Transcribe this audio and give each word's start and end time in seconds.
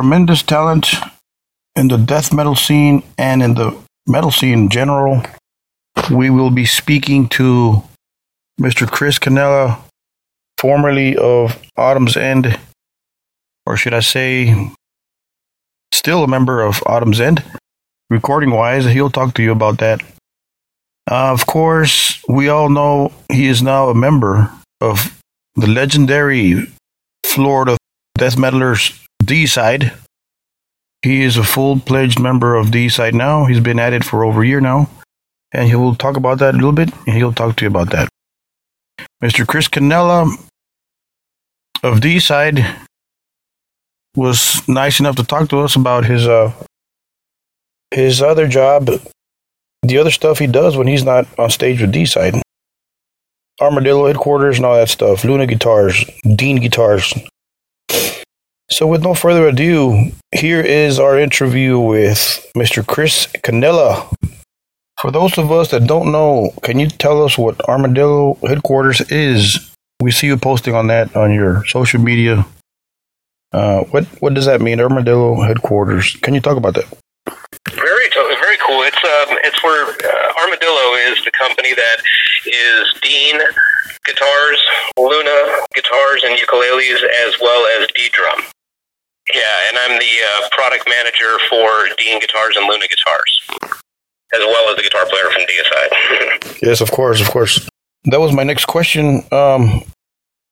tremendous 0.00 0.42
talent 0.42 0.94
in 1.76 1.88
the 1.88 1.98
death 1.98 2.32
metal 2.32 2.56
scene 2.56 3.02
and 3.18 3.42
in 3.42 3.52
the 3.52 3.76
metal 4.06 4.30
scene 4.30 4.54
in 4.54 4.68
general. 4.70 5.22
We 6.10 6.30
will 6.30 6.50
be 6.50 6.64
speaking 6.64 7.28
to 7.36 7.82
Mr. 8.58 8.90
Chris 8.90 9.18
Cannella, 9.18 9.78
formerly 10.56 11.18
of 11.18 11.60
Autumn's 11.76 12.16
End, 12.16 12.58
or 13.66 13.76
should 13.76 13.92
I 13.92 14.00
say, 14.00 14.70
still 15.92 16.24
a 16.24 16.28
member 16.28 16.62
of 16.62 16.82
Autumn's 16.86 17.20
End. 17.20 17.44
Recording 18.08 18.52
wise, 18.52 18.86
he'll 18.86 19.10
talk 19.10 19.34
to 19.34 19.42
you 19.42 19.52
about 19.52 19.80
that. 19.80 20.00
Uh, 21.10 21.30
of 21.30 21.44
course, 21.44 22.22
we 22.26 22.48
all 22.48 22.70
know 22.70 23.12
he 23.30 23.48
is 23.48 23.60
now 23.60 23.90
a 23.90 23.94
member 23.94 24.50
of 24.80 25.20
the 25.56 25.66
legendary 25.66 26.66
Florida 27.26 27.76
death 28.16 28.36
metalers 28.36 28.98
Deicide. 29.30 29.96
He 31.02 31.22
is 31.22 31.36
a 31.36 31.44
full 31.44 31.78
pledged 31.78 32.18
member 32.18 32.56
of 32.56 32.66
Deicide 32.66 33.14
now. 33.14 33.46
He's 33.46 33.60
been 33.60 33.78
at 33.78 33.92
it 33.92 34.04
for 34.04 34.24
over 34.24 34.42
a 34.42 34.46
year 34.46 34.60
now. 34.60 34.90
And 35.52 35.68
he 35.68 35.76
will 35.76 35.94
talk 35.94 36.16
about 36.16 36.40
that 36.40 36.54
a 36.54 36.56
little 36.56 36.72
bit, 36.72 36.90
and 37.06 37.16
he'll 37.16 37.32
talk 37.32 37.56
to 37.56 37.64
you 37.64 37.68
about 37.68 37.90
that. 37.90 38.08
Mr. 39.22 39.46
Chris 39.46 39.68
Cannella 39.68 40.22
of 41.82 42.00
Deicide 42.00 42.64
was 44.16 44.66
nice 44.68 44.98
enough 44.98 45.16
to 45.16 45.24
talk 45.24 45.48
to 45.50 45.60
us 45.60 45.76
about 45.76 46.04
his 46.04 46.26
uh 46.26 46.52
his 47.92 48.22
other 48.22 48.46
job, 48.48 48.90
the 49.82 49.98
other 49.98 50.10
stuff 50.10 50.38
he 50.38 50.46
does 50.46 50.76
when 50.76 50.86
he's 50.86 51.04
not 51.04 51.26
on 51.38 51.50
stage 51.50 51.80
with 51.80 51.92
Deicide. 51.92 52.40
Armadillo 53.60 54.06
headquarters 54.06 54.56
and 54.56 54.66
all 54.66 54.76
that 54.76 54.88
stuff, 54.88 55.24
Luna 55.24 55.46
guitars, 55.46 56.04
Dean 56.36 56.56
guitars. 56.56 57.14
So, 58.72 58.86
with 58.86 59.02
no 59.02 59.14
further 59.14 59.48
ado, 59.48 60.12
here 60.32 60.60
is 60.60 61.00
our 61.00 61.18
interview 61.18 61.78
with 61.78 62.46
Mr. 62.56 62.86
Chris 62.86 63.26
Cannella. 63.42 64.08
For 65.00 65.10
those 65.10 65.36
of 65.38 65.50
us 65.50 65.72
that 65.72 65.88
don't 65.88 66.12
know, 66.12 66.52
can 66.62 66.78
you 66.78 66.86
tell 66.86 67.24
us 67.24 67.36
what 67.36 67.60
Armadillo 67.68 68.38
headquarters 68.46 69.00
is? 69.10 69.74
We 70.00 70.12
see 70.12 70.28
you 70.28 70.36
posting 70.36 70.74
on 70.76 70.86
that 70.86 71.16
on 71.16 71.32
your 71.32 71.64
social 71.66 72.00
media. 72.00 72.46
Uh, 73.52 73.80
what 73.90 74.04
what 74.22 74.34
does 74.34 74.46
that 74.46 74.60
mean, 74.60 74.78
Armadillo 74.78 75.42
headquarters? 75.42 76.14
Can 76.22 76.34
you 76.34 76.40
talk 76.40 76.56
about 76.56 76.74
that? 76.74 76.86
Very, 77.74 78.06
very 78.14 78.56
cool. 78.64 78.82
It's 78.82 79.02
um, 79.02 79.36
it's 79.42 79.60
where 79.64 79.82
uh, 79.82 80.40
Armadillo 80.40 80.94
is 81.10 81.24
the 81.24 81.32
company 81.32 81.74
that 81.74 81.96
is 82.46 82.94
Dean 83.02 83.40
guitars, 84.06 84.62
Luna 84.96 85.66
guitars 85.74 86.22
and 86.24 86.38
ukuleles, 86.38 87.02
as 87.26 87.34
well 87.40 87.66
as 87.80 87.88
D 87.96 88.08
drum. 88.12 88.40
Yeah, 89.34 89.68
and 89.68 89.78
I'm 89.78 89.98
the 89.98 90.14
uh, 90.24 90.48
product 90.50 90.88
manager 90.88 91.38
for 91.48 91.94
Dean 91.98 92.20
guitars 92.20 92.56
and 92.56 92.66
Luna 92.66 92.86
guitars, 92.88 93.42
as 94.32 94.40
well 94.40 94.70
as 94.70 94.76
the 94.76 94.82
guitar 94.82 95.06
player 95.06 95.30
from 95.30 95.42
Deicide. 95.42 96.62
yes, 96.62 96.80
of 96.80 96.90
course, 96.90 97.20
of 97.20 97.30
course. 97.30 97.68
That 98.04 98.20
was 98.20 98.32
my 98.32 98.42
next 98.42 98.64
question. 98.66 99.22
Um, 99.30 99.82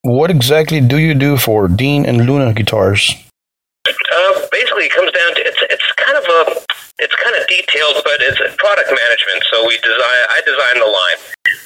what 0.02 0.30
exactly 0.30 0.80
do 0.80 0.98
you 0.98 1.14
do 1.14 1.36
for 1.36 1.66
Dean 1.66 2.06
and 2.06 2.26
Luna 2.26 2.52
guitars? 2.54 3.14
Uh, 3.86 4.46
basically, 4.52 4.84
it 4.84 4.92
comes 4.92 5.10
down 5.12 5.34
to 5.34 5.42
it's 5.44 5.58
it's 5.70 5.92
kind 5.96 6.16
of 6.18 6.24
a 6.24 6.60
it's 6.98 7.14
kind 7.16 7.34
of 7.36 7.46
detailed, 7.48 8.02
but 8.04 8.20
it's 8.20 8.38
product 8.56 8.90
management. 8.90 9.44
So 9.50 9.66
we 9.66 9.76
design 9.78 10.22
I 10.30 10.40
design 10.44 10.78
the 10.78 10.86
line 10.86 11.18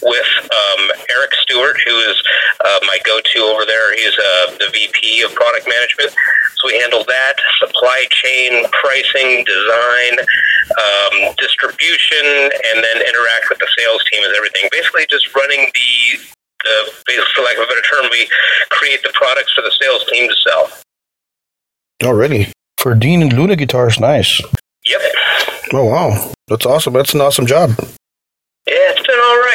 with 0.02 0.32
um, 0.44 0.82
Eric 1.10 1.34
Stewart, 1.42 1.76
who 1.86 1.96
is 2.10 2.16
uh, 2.64 2.80
my 2.82 2.98
go-to 3.04 3.40
over 3.44 3.64
there. 3.64 3.94
He's 3.94 4.16
uh, 4.18 4.56
the 4.58 4.70
VP 4.72 5.22
of 5.22 5.34
product 5.34 5.68
management. 5.68 6.10
So 6.58 6.68
we 6.68 6.78
handle 6.78 7.04
that 7.04 7.36
supply 7.58 8.06
chain, 8.10 8.66
pricing, 8.70 9.44
design, 9.44 10.12
um, 10.78 11.34
distribution, 11.38 12.24
and 12.24 12.76
then 12.78 12.96
interact 13.02 13.50
with 13.50 13.58
the 13.58 13.68
sales 13.76 14.02
team 14.10 14.22
as 14.22 14.36
everything. 14.36 14.68
Basically, 14.70 15.06
just 15.10 15.34
running 15.34 15.66
the 15.74 16.22
the, 16.64 17.24
for 17.34 17.42
lack 17.42 17.56
of 17.56 17.64
a 17.64 17.66
better 17.66 17.82
term, 17.82 18.06
we 18.10 18.28
create 18.70 19.02
the 19.02 19.10
products 19.14 19.52
for 19.52 19.62
the 19.62 19.72
sales 19.80 20.04
team 20.10 20.28
to 20.28 20.36
sell. 20.46 20.70
Oh, 22.04 22.10
really? 22.10 22.52
For 22.78 22.94
Dean 22.94 23.22
and 23.22 23.32
Luna 23.32 23.56
guitars, 23.56 24.00
nice. 24.00 24.40
Yep. 24.84 25.00
Oh, 25.72 25.84
wow. 25.84 26.32
That's 26.48 26.66
awesome. 26.66 26.92
That's 26.92 27.14
an 27.14 27.20
awesome 27.20 27.46
job. 27.46 27.70
Yeah, 28.66 28.91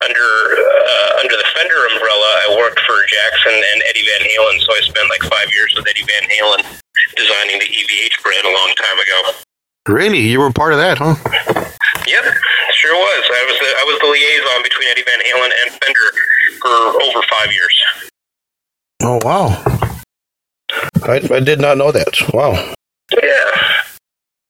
under 0.00 0.16
uh, 0.16 1.20
under 1.20 1.36
the 1.36 1.48
Fender 1.52 1.80
umbrella. 1.92 2.30
I 2.48 2.56
worked 2.56 2.80
for 2.88 2.96
Jackson 3.04 3.52
and 3.52 3.78
Eddie 3.88 4.04
Van 4.04 4.24
Halen, 4.24 4.56
so 4.64 4.72
I 4.72 4.80
spent 4.80 5.08
like 5.10 5.24
five 5.28 5.52
years 5.52 5.74
with 5.76 5.88
Eddie 5.88 6.08
Van 6.08 6.24
Halen 6.28 6.60
designing 7.16 7.60
the 7.60 7.68
EVH 7.68 8.22
brand 8.22 8.44
a 8.48 8.52
long 8.52 8.72
time 8.80 8.98
ago. 8.98 9.18
Really, 9.88 10.20
you 10.20 10.40
were 10.40 10.52
part 10.52 10.72
of 10.72 10.78
that, 10.80 10.98
huh? 11.00 11.16
Yep, 12.06 12.24
sure 12.80 12.94
was. 12.96 13.24
I 13.28 13.42
was 13.44 13.58
the, 13.60 13.70
I 13.76 13.84
was 13.84 13.96
the 14.00 14.08
liaison 14.08 14.62
between 14.64 14.88
Eddie 14.88 15.04
Van 15.04 15.20
Halen 15.20 15.52
and 15.52 15.68
Fender 15.76 16.08
for 16.60 17.02
over 17.02 17.20
five 17.28 17.52
years. 17.52 17.76
Oh 19.02 19.18
wow! 19.24 19.89
I 21.08 21.20
I 21.34 21.40
did 21.40 21.60
not 21.60 21.78
know 21.78 21.92
that. 21.92 22.14
Wow. 22.32 22.74
Yeah. 23.10 23.50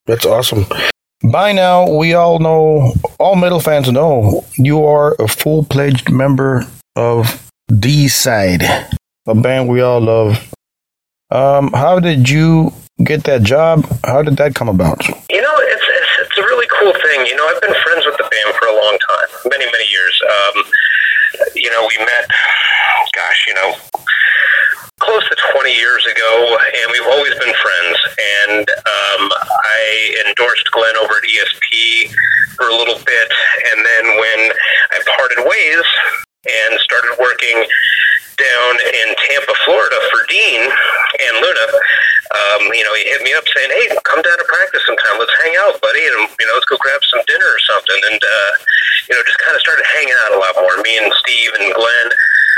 That's 0.06 0.26
awesome. 0.26 0.66
By 1.22 1.52
now, 1.52 1.88
we 1.88 2.14
all 2.14 2.38
know, 2.38 2.94
all 3.18 3.36
metal 3.36 3.60
fans 3.60 3.92
know, 3.92 4.44
you 4.56 4.84
are 4.84 5.14
a 5.20 5.28
full 5.28 5.64
pledged 5.64 6.10
member 6.10 6.66
of 6.96 7.48
Deicide, 7.70 8.64
a 9.28 9.34
band 9.34 9.68
we 9.68 9.82
all 9.82 10.00
love. 10.00 10.52
Um, 11.30 11.72
how 11.72 12.00
did 12.00 12.28
you 12.28 12.72
get 13.04 13.24
that 13.24 13.42
job? 13.42 13.86
How 14.02 14.22
did 14.22 14.38
that 14.38 14.54
come 14.54 14.68
about? 14.68 15.06
You 15.06 15.42
know, 15.42 15.54
it's, 15.58 15.84
it's, 15.88 16.28
it's 16.28 16.38
a 16.38 16.42
really 16.42 16.66
cool 16.80 16.92
thing. 16.92 17.26
You 17.26 17.36
know, 17.36 17.46
I've 17.46 17.60
been 17.60 17.74
friends 17.84 18.06
with 18.06 18.16
the 18.16 18.24
band 18.24 18.56
for 18.58 18.66
a 18.66 18.74
long 18.74 18.98
time, 19.06 19.50
many, 19.50 19.66
many 19.70 19.84
years. 19.92 20.22
Um, 20.24 20.64
you 21.54 21.70
know, 21.70 21.86
we 21.86 21.98
met, 21.98 22.26
gosh, 23.14 23.44
you 23.46 23.54
know, 23.54 23.74
close 25.20 25.36
to 25.36 25.53
20 25.53 25.72
years 25.72 26.06
ago, 26.06 26.56
and 26.56 26.92
we've 26.92 27.06
always 27.12 27.34
been 27.34 27.53
friends. 27.53 27.97
And 28.48 28.64
um, 28.69 29.22
I 29.28 30.25
endorsed 30.26 30.70
Glenn 30.72 30.97
over 30.97 31.20
at 31.20 31.25
ESP 31.25 32.12
for 32.56 32.69
a 32.69 32.75
little 32.75 32.97
bit, 33.04 33.28
and 33.72 33.78
then 33.84 34.04
when 34.16 34.41
I 34.92 34.98
parted 35.16 35.44
ways 35.44 35.84
and 36.48 36.80
started 36.80 37.16
working 37.20 37.64
down 38.41 38.72
in 38.80 39.06
Tampa, 39.28 39.53
Florida 39.69 39.98
for 40.09 40.25
Dean 40.28 40.64
and 40.64 41.34
Luna, 41.44 41.66
um, 42.30 42.72
you 42.72 42.84
know, 42.84 42.94
he 42.97 43.04
hit 43.04 43.20
me 43.20 43.34
up 43.34 43.44
saying, 43.53 43.69
"Hey, 43.69 43.92
come 44.04 44.22
down 44.22 44.38
to 44.38 44.47
practice 44.48 44.80
sometime. 44.86 45.19
Let's 45.19 45.34
hang 45.44 45.53
out, 45.66 45.80
buddy, 45.80 46.00
and 46.00 46.28
you 46.41 46.47
know, 46.48 46.54
let's 46.54 46.69
go 46.70 46.80
grab 46.80 47.00
some 47.12 47.20
dinner 47.26 47.44
or 47.44 47.60
something." 47.69 48.00
And 48.12 48.20
uh, 48.22 48.50
you 49.10 49.12
know, 49.16 49.22
just 49.26 49.41
kind 49.41 49.56
of 49.56 49.60
started 49.60 49.84
hanging 49.84 50.16
out 50.25 50.32
a 50.32 50.41
lot 50.41 50.54
more. 50.56 50.80
Me 50.80 50.97
and 50.97 51.12
Steve 51.20 51.53
and 51.60 51.75
Glenn 51.75 52.09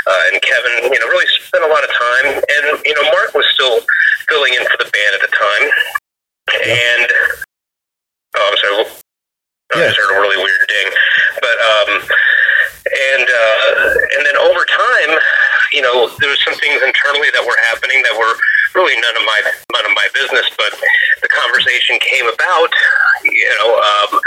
uh, 0.07 0.21
and 0.31 0.41
Kevin, 0.41 0.91
you 0.91 0.99
know, 0.99 1.07
really 1.07 1.27
spent 1.47 1.63
a 1.63 1.67
lot 1.67 1.83
of 1.83 1.91
time. 1.91 2.27
And 2.35 2.65
you 2.85 2.93
know, 2.95 3.03
Mark 3.11 3.33
was 3.33 3.45
still 3.53 3.79
filling 4.27 4.53
in 4.53 4.63
for 4.67 4.77
the 4.79 4.89
band 4.91 5.11
at 5.15 5.21
the 5.21 5.31
time. 5.31 5.65
Yeah. 6.51 6.75
And 6.75 7.09
oh, 8.35 8.47
I'm 8.51 8.57
sorry. 8.57 8.73
Oh, 8.75 9.79
yeah. 9.79 9.83
I 9.83 9.87
just 9.87 9.97
heard 9.97 10.17
a 10.17 10.21
really 10.21 10.37
weird 10.37 10.65
ding. 10.67 10.89
But 11.39 11.57
um, 11.61 11.89
and 12.83 13.27
uh, 13.27 13.67
and 14.17 14.21
then 14.27 14.37
over 14.37 14.65
time, 14.67 15.11
you 15.71 15.81
know, 15.81 16.11
there 16.19 16.29
was 16.29 16.41
some 16.43 16.55
things 16.59 16.83
internally 16.83 17.31
that 17.31 17.43
were 17.45 17.57
happening 17.71 18.03
that 18.03 18.15
were 18.17 18.35
really 18.75 18.99
none 18.99 19.15
of 19.15 19.23
my 19.23 19.39
none 19.71 19.85
of 19.87 19.93
my 19.95 20.01
business. 20.13 20.45
But 20.57 20.73
the 21.21 21.29
conversation 21.29 21.99
came 21.99 22.25
about, 22.25 22.71
you 23.25 23.49
know. 23.59 23.81
Um, 23.81 24.21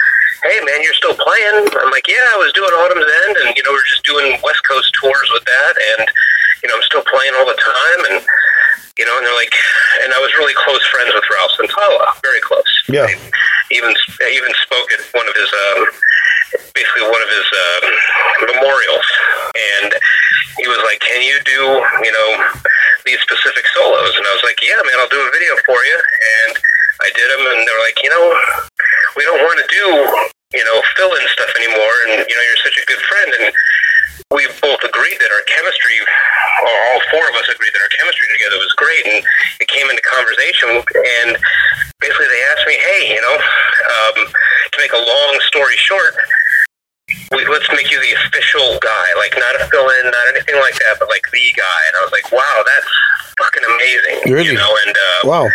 hey 0.44 0.60
man, 0.62 0.82
you're 0.82 0.94
still 0.94 1.16
playing? 1.16 1.66
I'm 1.74 1.90
like, 1.90 2.06
yeah, 2.06 2.26
I 2.34 2.38
was 2.38 2.52
doing 2.52 2.70
Autumn's 2.70 3.08
End, 3.26 3.34
and 3.46 3.56
you 3.56 3.62
know, 3.62 3.72
we 3.72 3.80
are 3.80 3.90
just 3.90 4.04
doing 4.04 4.36
West 4.42 4.62
Coast 4.68 4.92
tours 5.00 5.30
with 5.32 5.44
that, 5.44 5.74
and 5.96 6.06
you 6.62 6.68
know, 6.68 6.76
I'm 6.76 6.86
still 6.86 7.04
playing 7.06 7.34
all 7.38 7.46
the 7.46 7.58
time, 7.58 8.00
and 8.10 8.16
you 8.98 9.04
know, 9.04 9.16
and 9.16 9.26
they're 9.26 9.36
like, 9.36 9.52
and 10.02 10.12
I 10.12 10.18
was 10.18 10.32
really 10.40 10.56
close 10.56 10.80
friends 10.88 11.12
with 11.12 11.24
Ralph 11.28 11.52
Santolla, 11.52 12.16
very 12.24 12.40
close. 12.40 12.72
Yeah. 12.88 13.04
I 13.04 13.14
even 13.70 13.92
I 13.92 14.30
even 14.32 14.52
spoke 14.64 14.88
at 14.92 15.02
one 15.12 15.28
of 15.28 15.36
his, 15.36 15.50
um, 15.52 15.80
basically 16.72 17.04
one 17.04 17.20
of 17.20 17.28
his 17.28 17.46
um, 17.52 17.84
memorials, 18.56 19.08
and 19.52 19.92
he 20.56 20.66
was 20.68 20.80
like, 20.88 21.00
"Can 21.04 21.20
you 21.20 21.36
do, 21.44 21.60
you 22.06 22.12
know, 22.12 22.28
these 23.04 23.20
specific 23.20 23.68
solos?" 23.76 24.16
And 24.16 24.24
I 24.24 24.32
was 24.32 24.44
like, 24.48 24.62
"Yeah, 24.64 24.80
man, 24.80 24.96
I'll 24.96 25.04
do 25.16 25.24
a 25.24 25.32
video 25.32 25.56
for 25.64 25.80
you." 25.80 25.96
And 25.96 26.52
I 27.00 27.08
did 27.16 27.28
them, 27.32 27.40
and 27.56 27.64
they're 27.64 27.84
like, 27.88 27.96
"You 28.04 28.12
know, 28.12 28.24
we 29.16 29.24
don't 29.24 29.40
want 29.40 29.56
to 29.64 29.66
do 29.72 29.88
you 30.54 30.64
know, 30.64 30.78
fill 30.94 31.10
in 31.12 31.24
stuff 31.34 31.50
anymore. 31.58 31.96
And, 32.08 32.24
you 32.28 32.34
know, 32.36 32.44
you're 32.46 32.62
such 32.62 32.78
a 32.78 32.86
good 32.86 33.02
friend. 33.02 33.30
And 33.40 33.44
we 34.30 34.46
both 34.62 34.82
agreed 34.86 35.18
that 35.18 35.30
our 35.34 35.44
chemistry, 35.50 35.98
or 36.00 36.74
all 36.92 37.00
four 37.10 37.24
of 37.26 37.34
us 37.34 37.48
agreed 37.50 37.74
that 37.74 37.82
our 37.82 37.92
chemistry 37.98 38.28
together 38.30 38.58
was 38.62 38.72
great. 38.78 39.04
And 39.06 39.18
it 39.58 39.68
came 39.68 39.90
into 39.90 40.02
conversation. 40.06 40.80
And 40.80 41.36
basically 41.98 42.30
they 42.30 42.42
asked 42.54 42.66
me, 42.66 42.76
hey, 42.78 43.02
you 43.10 43.22
know, 43.22 43.36
um, 43.36 44.16
to 44.32 44.76
make 44.78 44.94
a 44.94 45.02
long 45.02 45.32
story 45.50 45.76
short, 45.76 46.14
we, 47.34 47.42
let's 47.46 47.66
make 47.74 47.90
you 47.90 47.98
the 47.98 48.14
official 48.26 48.78
guy, 48.82 49.06
like 49.18 49.34
not 49.34 49.58
a 49.58 49.66
fill-in, 49.66 50.04
not 50.10 50.26
anything 50.30 50.58
like 50.62 50.78
that, 50.78 50.98
but 50.98 51.10
like 51.10 51.26
the 51.34 51.42
guy. 51.58 51.80
And 51.90 51.94
I 51.98 52.02
was 52.06 52.12
like, 52.14 52.30
wow, 52.30 52.58
that's 52.62 52.90
fucking 53.34 53.66
amazing. 53.66 54.16
Really? 54.30 54.54
You 54.54 54.54
know, 54.54 54.72
and 54.86 54.94
uh, 54.94 55.05
Wow. 55.26 55.46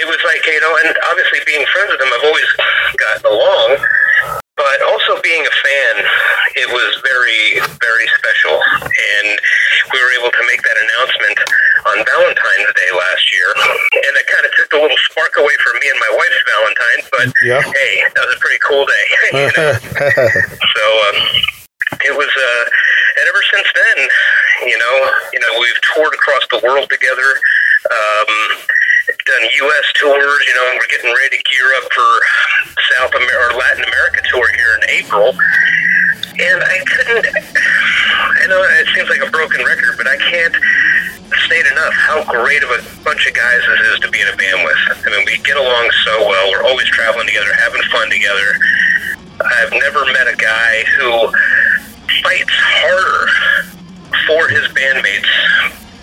it 0.00 0.06
was 0.08 0.18
like 0.24 0.40
you 0.46 0.60
know, 0.60 0.72
and 0.84 0.96
obviously 1.12 1.40
being 1.46 1.64
friends 1.72 1.92
with 1.92 2.00
them, 2.00 2.08
I've 2.08 2.24
always 2.24 2.50
gotten 2.96 3.26
along. 3.28 3.70
But 4.56 4.78
also 4.84 5.18
being 5.24 5.42
a 5.42 5.54
fan, 5.64 5.94
it 6.54 6.68
was 6.70 6.90
very, 7.02 7.58
very 7.82 8.06
special, 8.14 8.54
and 8.84 9.28
we 9.90 9.98
were 9.98 10.12
able 10.20 10.30
to 10.30 10.42
make 10.46 10.60
that 10.62 10.76
announcement 10.76 11.38
on 11.88 11.96
Valentine's 12.04 12.70
Day 12.76 12.90
last 12.94 13.24
year, 13.32 13.48
and 14.06 14.12
that 14.14 14.26
kind 14.28 14.44
of 14.46 14.52
took 14.54 14.68
the 14.70 14.78
little 14.78 15.00
spark 15.10 15.34
away 15.40 15.56
from 15.66 15.80
me 15.80 15.88
and 15.90 15.98
my 15.98 16.12
wife's 16.14 16.42
Valentine's. 16.46 17.06
But 17.10 17.26
Yeah. 17.42 17.60
hey, 17.64 17.92
that 18.14 18.22
was 18.22 18.36
a 18.36 18.40
pretty 18.44 18.60
cool 18.62 18.84
day. 18.86 19.04
you 19.34 19.50
know? 19.56 19.72
So 20.78 20.84
um, 21.10 21.16
it 22.06 22.14
was, 22.14 22.30
uh, 22.30 22.62
and 23.18 23.24
ever 23.28 23.42
since 23.56 23.68
then, 23.74 23.98
you 24.68 24.78
know, 24.78 24.94
you 25.32 25.40
know, 25.40 25.52
we've 25.58 25.80
toured 25.94 26.14
across 26.14 26.44
the 26.54 26.60
world 26.62 26.86
together, 26.92 27.40
um, 27.90 28.30
done 29.06 29.42
U.S. 29.42 29.86
tours, 29.98 30.40
you 30.46 30.54
know, 30.54 30.66
and 30.70 30.78
we're 30.78 30.92
getting 30.92 31.10
ready 31.10 31.36
to 31.36 31.42
gear 31.42 31.68
up 31.82 31.86
for 31.92 32.10
South 32.94 33.14
America 33.14 33.54
or 33.54 33.58
Latin 33.58 33.84
America 33.84 34.20
tour 34.30 34.46
here 34.54 34.72
in 34.78 34.82
April. 35.02 35.28
And 36.32 36.62
I 36.62 36.76
couldn't, 36.86 37.26
I 37.26 38.46
know 38.48 38.62
it 38.62 38.88
seems 38.94 39.08
like 39.10 39.20
a 39.20 39.30
broken 39.30 39.64
record, 39.64 39.94
but 39.96 40.06
I 40.06 40.16
can't 40.16 40.54
state 41.46 41.66
enough 41.66 41.94
how 41.94 42.24
great 42.24 42.62
of 42.62 42.70
a 42.70 42.80
bunch 43.04 43.26
of 43.26 43.34
guys 43.34 43.60
this 43.66 43.80
is 43.94 44.00
to 44.00 44.10
be 44.10 44.20
in 44.20 44.28
a 44.28 44.36
band 44.36 44.64
with. 44.64 44.80
I 45.06 45.10
mean, 45.10 45.24
we 45.26 45.38
get 45.44 45.56
along 45.56 45.90
so 46.04 46.28
well. 46.28 46.50
We're 46.50 46.64
always 46.64 46.88
traveling 46.88 47.26
together, 47.26 47.52
having 47.58 47.82
fun 47.90 48.10
together. 48.10 48.58
I've 49.40 49.72
never 49.72 50.04
met 50.12 50.28
a 50.28 50.36
guy 50.36 50.84
who 50.96 51.32
fights 52.22 52.52
harder 52.52 53.28
for 54.26 54.48
his 54.48 54.66
bandmates 54.72 55.32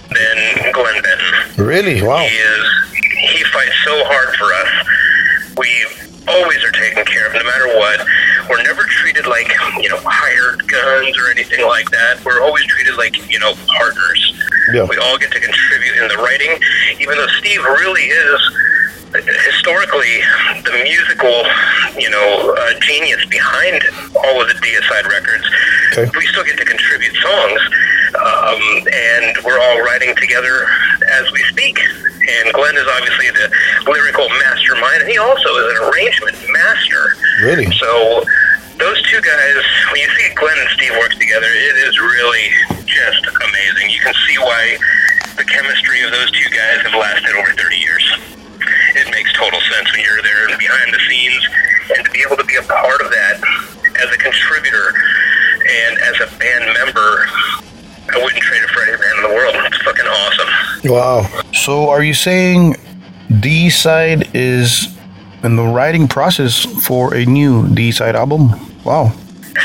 than 0.09 0.58
Glenn 0.79 1.01
Benton. 1.03 1.65
really? 1.65 2.01
Wow. 2.01 2.23
He 2.23 2.35
is 2.35 2.65
he 3.19 3.43
fights 3.51 3.75
so 3.83 3.95
hard 4.07 4.31
for 4.39 4.47
us. 4.47 4.71
We 5.59 5.67
always 6.27 6.63
are 6.63 6.71
taken 6.71 7.03
care 7.05 7.27
of 7.27 7.33
no 7.33 7.43
matter 7.43 7.67
what. 7.75 7.99
We're 8.49 8.63
never 8.63 8.83
treated 8.83 9.27
like, 9.27 9.51
you 9.81 9.89
know, 9.89 9.99
hired 10.01 10.65
guns 10.67 11.17
or 11.19 11.29
anything 11.29 11.65
like 11.67 11.89
that. 11.91 12.23
We're 12.23 12.41
always 12.41 12.65
treated 12.65 12.95
like, 12.95 13.13
you 13.29 13.39
know, 13.39 13.53
partners. 13.67 14.21
Yeah. 14.73 14.85
We 14.85 14.97
all 14.97 15.17
get 15.17 15.31
to 15.31 15.39
contribute 15.39 15.97
in 15.97 16.07
the 16.07 16.17
writing, 16.17 16.57
even 16.99 17.17
though 17.17 17.27
Steve 17.43 17.61
really 17.63 18.07
is 18.07 18.39
historically 19.11 20.21
the 20.63 20.79
musical, 20.83 21.43
you 21.97 22.09
know, 22.09 22.55
uh, 22.57 22.79
genius 22.79 23.25
behind 23.25 23.81
all 24.15 24.41
of 24.41 24.47
the 24.47 24.55
Deicide 24.61 25.09
records. 25.09 25.45
Okay. 25.93 26.09
We 26.17 26.25
still 26.27 26.43
get 26.43 26.57
to 26.57 26.65
contribute 26.65 27.15
songs, 27.17 27.61
um, 28.15 28.61
and 28.87 29.37
we're 29.43 29.59
all 29.59 29.81
writing 29.81 30.15
together 30.15 30.67
as 31.19 31.31
we 31.31 31.41
speak. 31.49 31.77
And 31.79 32.53
Glenn 32.53 32.75
is 32.77 32.87
obviously 32.97 33.29
the 33.31 33.49
lyrical 33.89 34.29
mastermind, 34.29 35.01
and 35.01 35.09
he 35.09 35.17
also 35.17 35.49
is 35.49 35.77
an 35.77 35.89
arrangement 35.89 36.37
master. 36.51 37.03
Really? 37.41 37.71
So 37.77 38.23
those 38.77 39.01
two 39.09 39.21
guys, 39.21 39.55
when 39.91 40.01
you 40.01 40.09
see 40.15 40.33
Glenn 40.35 40.57
and 40.57 40.69
Steve 40.77 40.93
work 40.99 41.11
together, 41.11 41.47
it 41.47 41.75
is 41.83 41.99
really 41.99 42.47
just 42.85 43.23
amazing. 43.27 43.89
You 43.91 43.99
can 43.99 44.13
see 44.27 44.37
why 44.37 44.77
the 45.37 45.43
chemistry 45.43 46.03
of 46.03 46.11
those 46.11 46.31
two 46.31 46.49
guys 46.51 46.83
have 46.83 46.93
lasted 46.93 47.35
over 47.35 47.51
30 47.53 47.75
years. 47.77 48.05
It 48.95 49.09
makes 49.11 49.31
total 49.33 49.59
sense 49.61 49.91
when 49.91 50.03
you're 50.03 50.21
there 50.21 50.49
and 50.49 50.59
behind 50.59 50.93
the 50.93 50.99
scenes, 51.07 51.43
and 51.95 52.05
to 52.05 52.11
be 52.11 52.23
able 52.25 52.37
to 52.37 52.45
be 52.45 52.55
a 52.55 52.63
part 52.63 53.01
of 53.01 53.09
that 53.11 53.35
as 53.99 54.09
a 54.13 54.17
contributor 54.17 54.93
and 55.59 55.99
as 55.99 56.15
a 56.23 56.27
band 56.39 56.65
member, 56.73 57.25
I 58.15 58.23
wouldn't 58.23 58.41
trade 58.41 58.63
it 58.63 58.69
for 58.69 58.81
any 58.81 58.97
band 58.97 59.17
in 59.17 59.23
the 59.29 59.35
world. 59.35 59.55
It's 59.65 59.77
fucking 59.81 60.05
awesome. 60.05 60.91
Wow. 60.91 61.43
So 61.53 61.89
are 61.89 62.03
you 62.03 62.13
saying 62.13 62.75
Deicide 63.29 64.29
is 64.33 64.95
in 65.43 65.55
the 65.55 65.63
writing 65.63 66.07
process 66.07 66.65
for 66.85 67.13
a 67.13 67.25
new 67.25 67.63
Deicide 67.67 68.15
album? 68.15 68.51
Wow. 68.83 69.13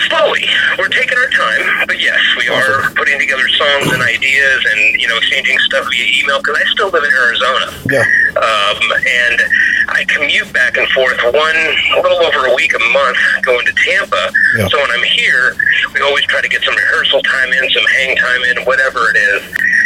Slowly, 0.09 0.45
we're 0.79 0.89
taking 0.89 1.17
our 1.19 1.31
time, 1.31 1.87
but 1.87 2.01
yes, 2.01 2.19
we 2.39 2.49
are 2.49 2.91
putting 2.95 3.19
together 3.19 3.47
songs 3.49 3.93
and 3.93 4.03
ideas, 4.03 4.61
and 4.73 5.01
you 5.01 5.09
know, 5.09 5.17
exchanging 5.17 5.59
stuff 5.61 5.87
via 5.91 6.07
email. 6.23 6.39
Because 6.39 6.59
I 6.59 6.65
still 6.73 6.91
live 6.91 7.05
in 7.05 7.13
Arizona, 7.13 7.67
Yeah. 7.91 8.05
um, 8.37 8.81
and 9.07 9.39
I 9.89 10.05
commute 10.09 10.53
back 10.53 10.77
and 10.77 10.89
forth 10.91 11.19
one 11.23 11.57
a 11.97 12.01
little 12.03 12.19
over 12.25 12.47
a 12.47 12.55
week 12.55 12.75
a 12.75 12.83
month 12.93 13.19
going 13.43 13.65
to 13.67 13.73
Tampa. 13.85 14.33
Yeah. 14.57 14.69
So 14.69 14.81
when 14.81 14.91
I'm 14.91 15.03
here, 15.05 15.55
we 15.95 16.01
always 16.01 16.25
try 16.27 16.41
to 16.41 16.49
get 16.49 16.63
some 16.65 16.75
rehearsal 16.75 17.23
time 17.23 17.53
in, 17.53 17.71
some 17.71 17.85
hang 17.87 18.17
time 18.17 18.43
in, 18.45 18.65
whatever 18.65 19.11
it 19.11 19.17
is. 19.17 19.43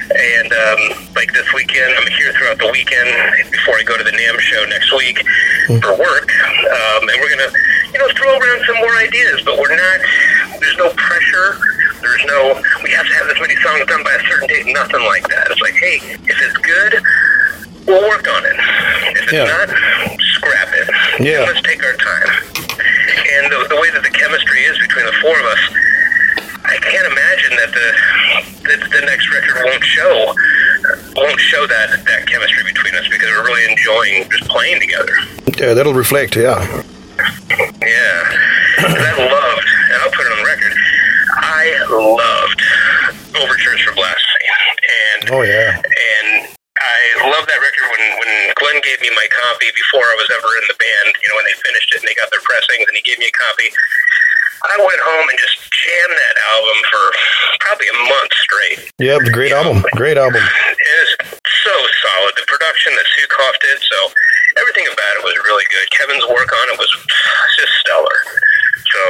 And 0.08 0.48
um, 0.52 1.06
like 1.14 1.32
this 1.34 1.44
weekend, 1.52 1.92
I'm 1.98 2.06
here 2.16 2.32
throughout 2.32 2.58
the 2.58 2.70
weekend 2.72 3.50
before 3.50 3.74
I 3.76 3.82
go 3.82 3.98
to 3.98 4.04
the 4.04 4.10
NAMM 4.12 4.40
show 4.40 4.64
next 4.66 4.90
week 4.96 5.20
for 5.84 5.92
work. 5.98 6.32
Um, 6.32 7.08
and 7.08 7.20
we're 7.20 7.28
gonna, 7.36 7.52
you 7.92 7.98
know, 7.98 8.08
throw 8.16 8.36
around 8.36 8.60
some 8.66 8.76
more 8.76 8.94
ideas, 8.98 9.42
but 9.44 9.58
we're 9.58 9.74
not. 9.74 9.98
There's 10.60 10.76
no 10.76 10.90
pressure. 10.96 11.56
There's 12.02 12.24
no. 12.26 12.60
We 12.82 12.90
have 12.92 13.06
to 13.06 13.14
have 13.14 13.26
this 13.28 13.40
many 13.40 13.56
songs 13.56 13.86
done 13.86 14.02
by 14.04 14.14
a 14.14 14.22
certain 14.28 14.48
date. 14.48 14.66
Nothing 14.72 15.02
like 15.06 15.26
that. 15.28 15.48
It's 15.50 15.60
like, 15.60 15.74
hey, 15.74 15.96
if 16.28 16.36
it's 16.40 16.56
good, 16.58 16.92
we'll 17.86 18.06
work 18.08 18.26
on 18.28 18.44
it. 18.44 18.56
If 19.16 19.22
it's 19.24 19.32
Yeah. 19.32 19.44
not, 19.48 19.68
scrap 20.36 20.68
it. 20.74 20.88
Yeah. 21.24 21.44
Let's 21.48 21.62
take 21.62 21.82
our 21.84 21.96
time. 21.96 22.30
And 23.38 23.52
the, 23.52 23.66
the 23.68 23.76
way 23.80 23.90
that 23.90 24.02
the 24.02 24.10
chemistry 24.14 24.60
is 24.64 24.78
between 24.78 25.06
the 25.06 25.12
four 25.20 25.34
of 25.38 25.46
us, 25.46 25.62
I 26.64 26.76
can't 26.80 27.06
imagine 27.12 27.52
that 27.56 27.70
the 27.72 27.88
that 28.68 28.80
the 28.92 29.06
next 29.06 29.30
record 29.32 29.64
won't 29.64 29.84
show 29.84 30.34
won't 31.16 31.40
show 31.40 31.66
that 31.66 32.04
that 32.04 32.26
chemistry 32.26 32.62
between 32.64 32.94
us 32.94 33.08
because 33.08 33.28
we're 33.30 33.44
really 33.46 33.64
enjoying 33.72 34.28
just 34.30 34.44
playing 34.50 34.80
together. 34.80 35.12
Yeah, 35.58 35.74
that'll 35.74 35.94
reflect, 35.94 36.36
yeah. 36.36 36.82
Yeah, 37.48 38.20
I 38.84 39.12
loved, 39.16 39.68
and 39.92 39.98
I'll 40.04 40.12
put 40.12 40.26
it 40.28 40.32
on 40.32 40.38
the 40.44 40.48
record. 40.48 40.72
I 41.40 41.64
loved 41.88 42.60
Overtures 43.40 43.80
for 43.82 43.94
Blasphemy, 43.96 44.48
and 44.84 45.20
Oh 45.32 45.42
yeah. 45.42 45.80
and 45.80 46.28
I 46.78 46.98
love 47.32 47.48
that 47.48 47.58
record 47.60 47.86
when 47.90 48.04
when 48.20 48.32
Glenn 48.60 48.78
gave 48.84 49.00
me 49.00 49.10
my 49.16 49.26
copy 49.32 49.66
before 49.74 50.04
I 50.04 50.16
was 50.20 50.28
ever 50.36 50.50
in 50.60 50.64
the 50.68 50.76
band. 50.76 51.08
You 51.24 51.26
know, 51.32 51.36
when 51.40 51.46
they 51.48 51.56
finished 51.64 51.88
it 51.96 52.04
and 52.04 52.08
they 52.08 52.14
got 52.20 52.28
their 52.30 52.44
pressings, 52.44 52.84
and 52.84 52.94
he 52.94 53.02
gave 53.02 53.18
me 53.18 53.26
a 53.32 53.36
copy. 53.48 53.72
I 54.58 54.74
went 54.82 54.98
home 54.98 55.26
and 55.30 55.38
just 55.38 55.56
jammed 55.70 56.18
that 56.18 56.36
album 56.50 56.78
for 56.90 57.02
probably 57.62 57.88
a 57.94 57.98
month 58.10 58.32
straight. 58.42 58.80
Yeah, 58.98 59.18
great 59.30 59.54
album. 59.54 59.86
Great 59.94 60.18
album. 60.18 60.42
It 60.42 60.78
is 61.06 61.08
so 61.64 61.74
solid. 62.02 62.34
The 62.34 62.42
production 62.50 62.90
that 62.98 63.06
Suecof 63.14 63.54
did, 63.62 63.78
so 63.86 63.98
everything 64.58 64.86
about 64.90 65.12
it 65.18 65.22
was 65.24 65.36
really 65.46 65.66
good. 65.70 65.86
Kevin's 65.94 66.26
work 66.28 66.50
on 66.50 66.64
it 66.74 66.78
was 66.78 66.90
just 67.56 67.72
stellar. 67.82 68.18
So, 68.90 69.00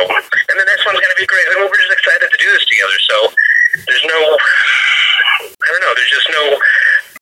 and 0.53 0.57
the 0.59 0.67
next 0.69 0.85
one's 0.85 1.01
going 1.01 1.15
to 1.15 1.21
be 1.21 1.29
great. 1.29 1.47
I 1.49 1.59
And 1.59 1.69
we're 1.69 1.83
just 1.83 1.95
excited 1.95 2.29
to 2.29 2.39
do 2.39 2.49
this 2.53 2.65
together. 2.67 2.99
So, 3.09 3.17
there's 3.87 4.07
no, 4.09 4.21
I 5.45 5.69
don't 5.71 5.83
know, 5.85 5.95
there's 5.95 6.13
just 6.13 6.29
no 6.33 6.45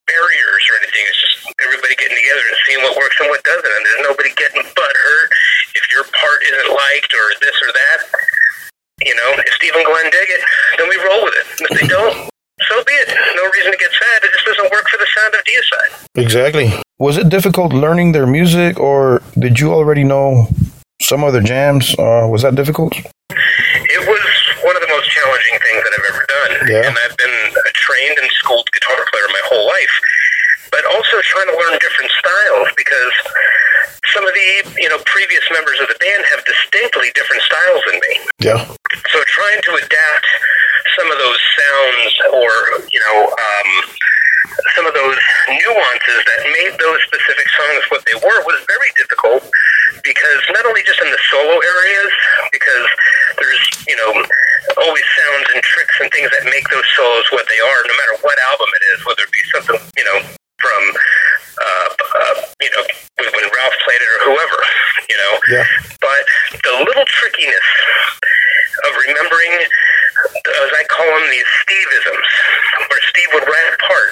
barriers 0.06 0.62
or 0.70 0.74
anything. 0.78 1.04
It's 1.10 1.20
just 1.20 1.36
everybody 1.60 1.98
getting 1.98 2.16
together 2.16 2.44
and 2.46 2.56
seeing 2.64 2.80
what 2.86 2.94
works 2.96 3.18
and 3.18 3.28
what 3.28 3.42
doesn't. 3.42 3.66
And 3.66 3.82
there's 3.82 4.04
nobody 4.06 4.30
getting 4.38 4.62
butt 4.74 4.94
hurt 4.94 5.28
if 5.74 5.84
your 5.90 6.06
part 6.14 6.40
isn't 6.46 6.70
liked 6.70 7.12
or 7.12 7.26
this 7.42 7.56
or 7.60 7.70
that. 7.74 7.98
You 9.04 9.14
know, 9.14 9.36
if 9.36 9.52
Steve 9.60 9.76
and 9.76 9.84
Glenn 9.84 10.08
dig 10.08 10.30
it, 10.30 10.42
then 10.78 10.88
we 10.88 10.96
roll 11.04 11.26
with 11.26 11.36
it. 11.36 11.46
If 11.68 11.72
they 11.76 11.86
don't, 11.86 12.30
so 12.70 12.74
be 12.86 12.94
it. 13.04 13.12
No 13.36 13.44
reason 13.52 13.72
to 13.74 13.78
get 13.78 13.92
sad. 13.92 14.24
It 14.24 14.32
just 14.32 14.46
doesn't 14.46 14.72
work 14.72 14.88
for 14.88 14.96
the 14.96 15.08
sound 15.12 15.34
of 15.34 15.42
Deicide. 15.44 15.92
Exactly. 16.16 16.85
Was 16.98 17.18
it 17.18 17.28
difficult 17.28 17.76
learning 17.76 18.12
their 18.12 18.26
music, 18.26 18.80
or 18.80 19.20
did 19.36 19.60
you 19.60 19.68
already 19.68 20.02
know 20.02 20.48
some 21.02 21.24
of 21.24 21.34
their 21.36 21.44
jams? 21.44 21.92
Uh, 21.92 22.24
was 22.24 22.40
that 22.40 22.56
difficult? 22.56 22.96
It 22.96 24.02
was 24.08 24.24
one 24.64 24.72
of 24.72 24.80
the 24.80 24.88
most 24.88 25.04
challenging 25.12 25.56
things 25.60 25.80
that 25.84 25.92
I've 25.92 26.08
ever 26.08 26.24
done. 26.24 26.52
Yeah. 26.72 26.88
And 26.88 26.96
I've 26.96 27.16
been 27.20 27.36
a 27.52 27.72
trained 27.76 28.16
and 28.16 28.30
schooled 28.40 28.64
guitar 28.72 28.96
player 29.12 29.28
my 29.28 29.44
whole 29.44 29.66
life, 29.68 29.94
but 30.72 30.88
also 30.88 31.20
trying 31.36 31.52
to 31.52 31.56
learn 31.60 31.76
different 31.84 32.10
styles 32.16 32.68
because 32.80 33.14
some 34.16 34.24
of 34.24 34.32
the 34.32 34.80
you 34.80 34.88
know 34.88 34.96
previous 35.04 35.44
members 35.52 35.76
of 35.84 35.92
the 35.92 36.00
band 36.00 36.24
have 36.32 36.40
distinctly 36.48 37.12
different 37.12 37.44
styles 37.44 37.82
than 37.92 38.00
me. 38.08 38.12
Yeah. 38.40 38.64
So 39.12 39.20
trying 39.28 39.60
to 39.68 39.72
adapt 39.84 40.26
some 40.96 41.12
of 41.12 41.18
those 41.20 41.40
sounds 41.60 42.12
or, 42.32 42.52
you 42.88 43.00
know, 43.04 43.28
um, 43.28 43.68
some 44.74 44.86
of 44.86 44.94
those 44.94 45.18
nuances 45.48 46.20
that 46.26 46.40
made 46.44 46.74
those 46.78 47.00
specific 47.06 47.48
songs 47.50 47.82
what 47.88 48.04
they 48.04 48.16
were 48.20 48.40
was 48.44 48.58
very 48.66 48.90
difficult 48.96 49.44
because 50.02 50.40
not 50.54 50.66
only 50.66 50.82
just 50.86 51.00
in 51.02 51.10
the 51.10 51.18
solo 51.30 51.58
areas, 51.58 52.10
because 52.52 52.86
there's, 53.38 53.62
you 53.86 53.96
know, 53.96 54.10
always 54.78 55.06
sounds 55.18 55.46
and 55.54 55.62
tricks 55.62 55.96
and 56.00 56.10
things 56.10 56.30
that 56.30 56.44
make 56.46 56.66
those 56.70 56.86
solos 56.94 57.26
what 57.30 57.46
they 57.48 57.58
are, 57.58 57.80
no 57.86 57.94
matter 57.94 58.14
what 58.22 58.38
album 58.50 58.70
it 58.70 58.84
is, 58.94 58.98
whether 59.06 59.22
it 59.22 59.32
be 59.32 59.44
something, 59.54 59.78
you 59.96 60.04
know, 60.06 60.18
from, 60.58 60.82
uh, 61.58 61.88
uh, 61.90 62.34
you 62.62 62.70
know, 62.74 62.82
when 63.18 63.46
Ralph 63.50 63.76
played 63.84 64.00
it 64.00 64.10
or 64.18 64.20
whoever, 64.30 64.58
you 65.08 65.16
know. 65.16 65.32
Yeah. 65.50 65.66
But 66.00 66.24
the 66.62 66.74
little 66.86 67.06
trickiness 67.06 67.66
of 68.84 68.90
remembering, 69.06 69.52
as 69.62 70.70
I 70.70 70.82
call 70.90 71.06
them, 71.06 71.26
these 71.30 71.48
Steveisms, 71.64 72.28
where 72.88 73.02
Steve 73.10 73.30
would 73.34 73.46
write 73.46 73.68
a 73.72 73.78
part, 73.82 74.10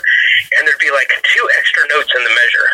and 0.57 0.67
there'd 0.67 0.81
be 0.81 0.84
like 0.95 1.11
two 1.35 1.45
extra 1.59 1.83
notes 1.91 2.11
in 2.15 2.23
the 2.25 2.31
measure, 2.35 2.67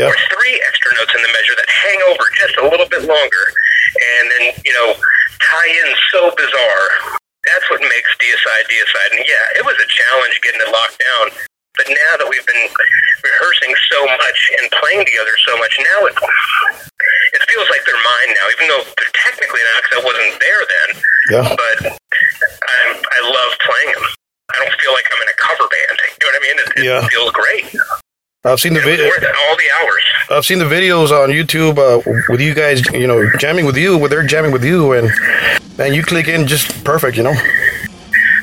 Yeah. 0.00 0.08
or 0.10 0.16
three 0.32 0.56
extra 0.66 0.90
notes 0.98 1.12
in 1.14 1.22
the 1.22 1.32
measure 1.32 1.54
that 1.56 1.68
hang 1.68 2.00
over 2.10 2.24
just 2.40 2.56
a 2.58 2.64
little 2.66 2.88
bit 2.88 3.04
longer, 3.04 3.44
and 4.18 4.24
then 4.32 4.44
you 4.64 4.72
know 4.74 4.96
tie 5.40 5.70
in 5.84 5.88
so 6.10 6.32
bizarre. 6.36 6.88
That's 7.46 7.68
what 7.70 7.78
makes 7.78 8.10
Deicide 8.18 8.66
Deicide. 8.66 9.10
And 9.14 9.22
yeah, 9.22 9.54
it 9.54 9.64
was 9.64 9.78
a 9.78 9.86
challenge 9.86 10.34
getting 10.42 10.58
it 10.60 10.70
locked 10.72 10.98
down. 10.98 11.30
But 11.78 11.86
now 11.92 12.12
that 12.18 12.26
we've 12.26 12.42
been 12.48 12.66
rehearsing 13.22 13.70
so 13.92 14.00
much 14.18 14.38
and 14.58 14.64
playing 14.80 15.04
together 15.06 15.36
so 15.46 15.54
much, 15.60 15.76
now 15.78 16.08
it 16.10 16.14
it 17.36 17.42
feels 17.46 17.68
like 17.70 17.84
they're 17.86 18.00
mine 18.02 18.30
now. 18.34 18.46
Even 18.56 18.66
though 18.66 18.82
they're 18.96 19.14
technically 19.28 19.60
not, 19.62 19.84
because 19.84 19.94
I 20.00 20.02
wasn't 20.02 20.34
there 20.40 20.62
then. 20.66 20.88
Yeah. 21.30 21.44
But 21.54 21.78
I'm, 21.92 22.90
I 22.98 23.20
love 23.28 23.52
playing 23.62 23.92
them. 23.94 24.06
I 24.56 24.64
don't 24.64 24.74
feel 24.80 24.96
like 24.96 25.04
I'm 25.12 25.20
in 25.22 25.30
a 25.30 25.38
cover 25.38 25.68
band. 25.68 25.96
You 26.16 26.26
know 26.84 26.94
what 26.94 26.98
I 26.98 27.00
mean? 27.00 27.02
It, 27.02 27.02
it 27.02 27.02
Yeah. 27.02 27.08
feels 27.08 27.32
great. 27.32 27.76
I've 28.44 28.60
seen 28.60 28.74
the 28.74 28.80
It 28.80 28.86
was 28.86 28.96
video. 28.96 29.28
all 29.48 29.56
the 29.56 29.64
hours. 29.82 30.02
I've 30.30 30.44
seen 30.44 30.58
the 30.58 30.64
videos 30.64 31.10
on 31.10 31.30
YouTube 31.30 31.78
uh, 31.78 32.00
with 32.28 32.40
you 32.40 32.54
guys, 32.54 32.84
you 32.92 33.06
know, 33.06 33.28
jamming 33.38 33.64
with 33.66 33.76
you, 33.76 33.96
where 33.98 34.08
they're 34.08 34.26
jamming 34.26 34.52
with 34.52 34.64
you, 34.64 34.92
and 34.92 35.10
man, 35.78 35.92
you 35.94 36.02
click 36.02 36.28
in 36.28 36.46
just 36.46 36.84
perfect, 36.84 37.16
you 37.16 37.22
know, 37.24 37.34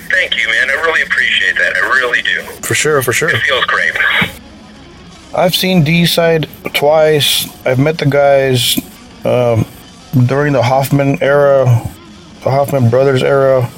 Thank 0.09 0.37
you, 0.37 0.47
man. 0.47 0.69
I 0.69 0.73
really 0.83 1.01
appreciate 1.01 1.55
that. 1.57 1.75
I 1.75 1.79
really 1.99 2.21
do. 2.21 2.41
for 2.61 2.75
sure, 2.75 3.01
for 3.01 3.11
sure. 3.13 3.29
It 3.29 3.39
feels 3.41 3.65
great. 3.65 3.93
I've 5.35 5.55
seen 5.55 5.83
Deicide 5.83 6.47
twice. 6.73 7.47
I've 7.65 7.79
met 7.79 7.97
the 7.97 8.05
guys 8.05 8.77
um, 9.25 9.65
during 10.27 10.53
the 10.53 10.61
Hoffman 10.61 11.17
era, 11.21 11.65
the 12.43 12.51
Hoffman 12.51 12.89
brothers 12.89 13.23
era, 13.23 13.69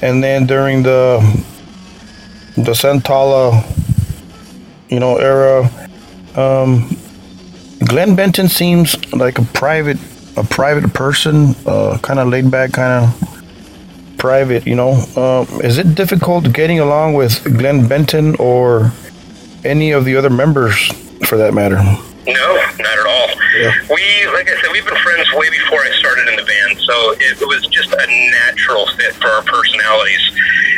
and 0.00 0.24
then 0.24 0.46
during 0.46 0.82
the 0.82 1.20
the 2.56 2.72
Santolla, 2.72 3.64
you 4.88 5.00
know, 5.00 5.16
era. 5.16 5.70
Um, 6.36 6.96
Glenn 7.86 8.14
Benton 8.14 8.48
seems 8.48 8.96
like 9.12 9.38
a 9.38 9.44
private, 9.44 9.98
a 10.36 10.44
private 10.44 10.92
person, 10.92 11.54
uh, 11.66 11.98
kind 12.02 12.18
of 12.18 12.28
laid 12.28 12.50
back, 12.50 12.72
kind 12.72 13.04
of 13.04 14.16
private. 14.18 14.66
You 14.66 14.76
know, 14.76 14.92
um, 15.16 15.60
is 15.62 15.78
it 15.78 15.94
difficult 15.94 16.52
getting 16.52 16.80
along 16.80 17.14
with 17.14 17.42
Glenn 17.58 17.88
Benton 17.88 18.36
or? 18.38 18.92
any 19.64 19.92
of 19.92 20.04
the 20.04 20.16
other 20.16 20.30
members 20.30 20.88
for 21.26 21.36
that 21.36 21.54
matter. 21.54 21.76
No, 21.76 22.48
not 22.78 22.98
at 22.98 23.06
all. 23.06 23.28
Yeah. 23.58 23.72
We, 23.90 24.02
like 24.32 24.48
I 24.48 24.60
said, 24.60 24.72
we've 24.72 24.84
been 24.84 24.96
friends 25.02 25.26
way 25.34 25.50
before 25.50 25.80
I 25.80 25.90
started 25.98 26.28
in 26.28 26.36
the 26.36 26.44
band, 26.44 26.78
so 26.80 27.14
it 27.18 27.46
was 27.46 27.66
just 27.66 27.92
a 27.92 28.06
natural 28.30 28.86
fit 28.96 29.14
for 29.14 29.28
our 29.28 29.42
personalities. 29.42 30.24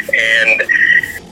And 0.09 0.63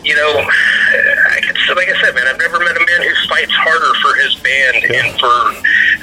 you 0.04 0.16
know, 0.16 0.32
I 0.40 1.38
could, 1.44 1.56
like 1.76 1.88
I 1.88 1.96
said, 2.00 2.14
man, 2.14 2.26
I've 2.26 2.38
never 2.38 2.58
met 2.58 2.76
a 2.76 2.84
man 2.84 3.00
who 3.04 3.12
fights 3.28 3.52
harder 3.52 3.92
for 4.00 4.14
his 4.22 4.34
band 4.40 4.76
Yeah. 4.88 5.04
and 5.04 5.08
for 5.20 5.34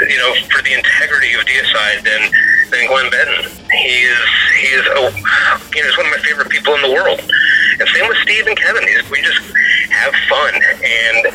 you 0.06 0.18
know 0.18 0.32
for 0.54 0.62
the 0.62 0.74
integrity 0.74 1.34
of 1.34 1.42
Deicide 1.46 2.04
than 2.06 2.22
than 2.70 2.88
Glenn 2.88 3.10
Benton. 3.10 3.50
He 3.72 3.96
is 4.06 4.22
he 4.62 4.68
is 4.78 4.86
a 4.86 5.02
you 5.10 5.82
know 5.82 5.88
he's 5.90 5.98
one 5.98 6.06
of 6.06 6.14
my 6.14 6.22
favorite 6.24 6.50
people 6.50 6.76
in 6.76 6.82
the 6.82 6.94
world. 6.94 7.20
And 7.80 7.88
same 7.90 8.08
with 8.08 8.18
Steve 8.26 8.48
and 8.48 8.58
Kevin. 8.58 8.88
He's, 8.88 9.10
we 9.10 9.22
just 9.22 9.42
have 9.92 10.14
fun 10.30 10.54
and 10.54 11.34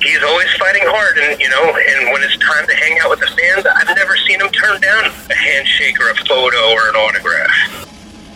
he's 0.00 0.22
always 0.22 0.48
fighting 0.58 0.82
hard 0.84 1.16
and 1.18 1.38
you 1.40 1.48
know 1.48 1.64
and 1.76 2.12
when 2.12 2.22
it's 2.22 2.36
time 2.38 2.66
to 2.66 2.74
hang 2.74 2.98
out 3.00 3.10
with 3.10 3.20
the 3.20 3.26
fans 3.38 3.66
i've 3.76 3.96
never 3.96 4.16
seen 4.26 4.40
him 4.40 4.48
turn 4.50 4.80
down 4.80 5.04
a 5.04 5.34
handshake 5.34 5.98
or 6.00 6.10
a 6.10 6.14
photo 6.26 6.72
or 6.72 6.88
an 6.88 6.96
autograph 6.96 7.91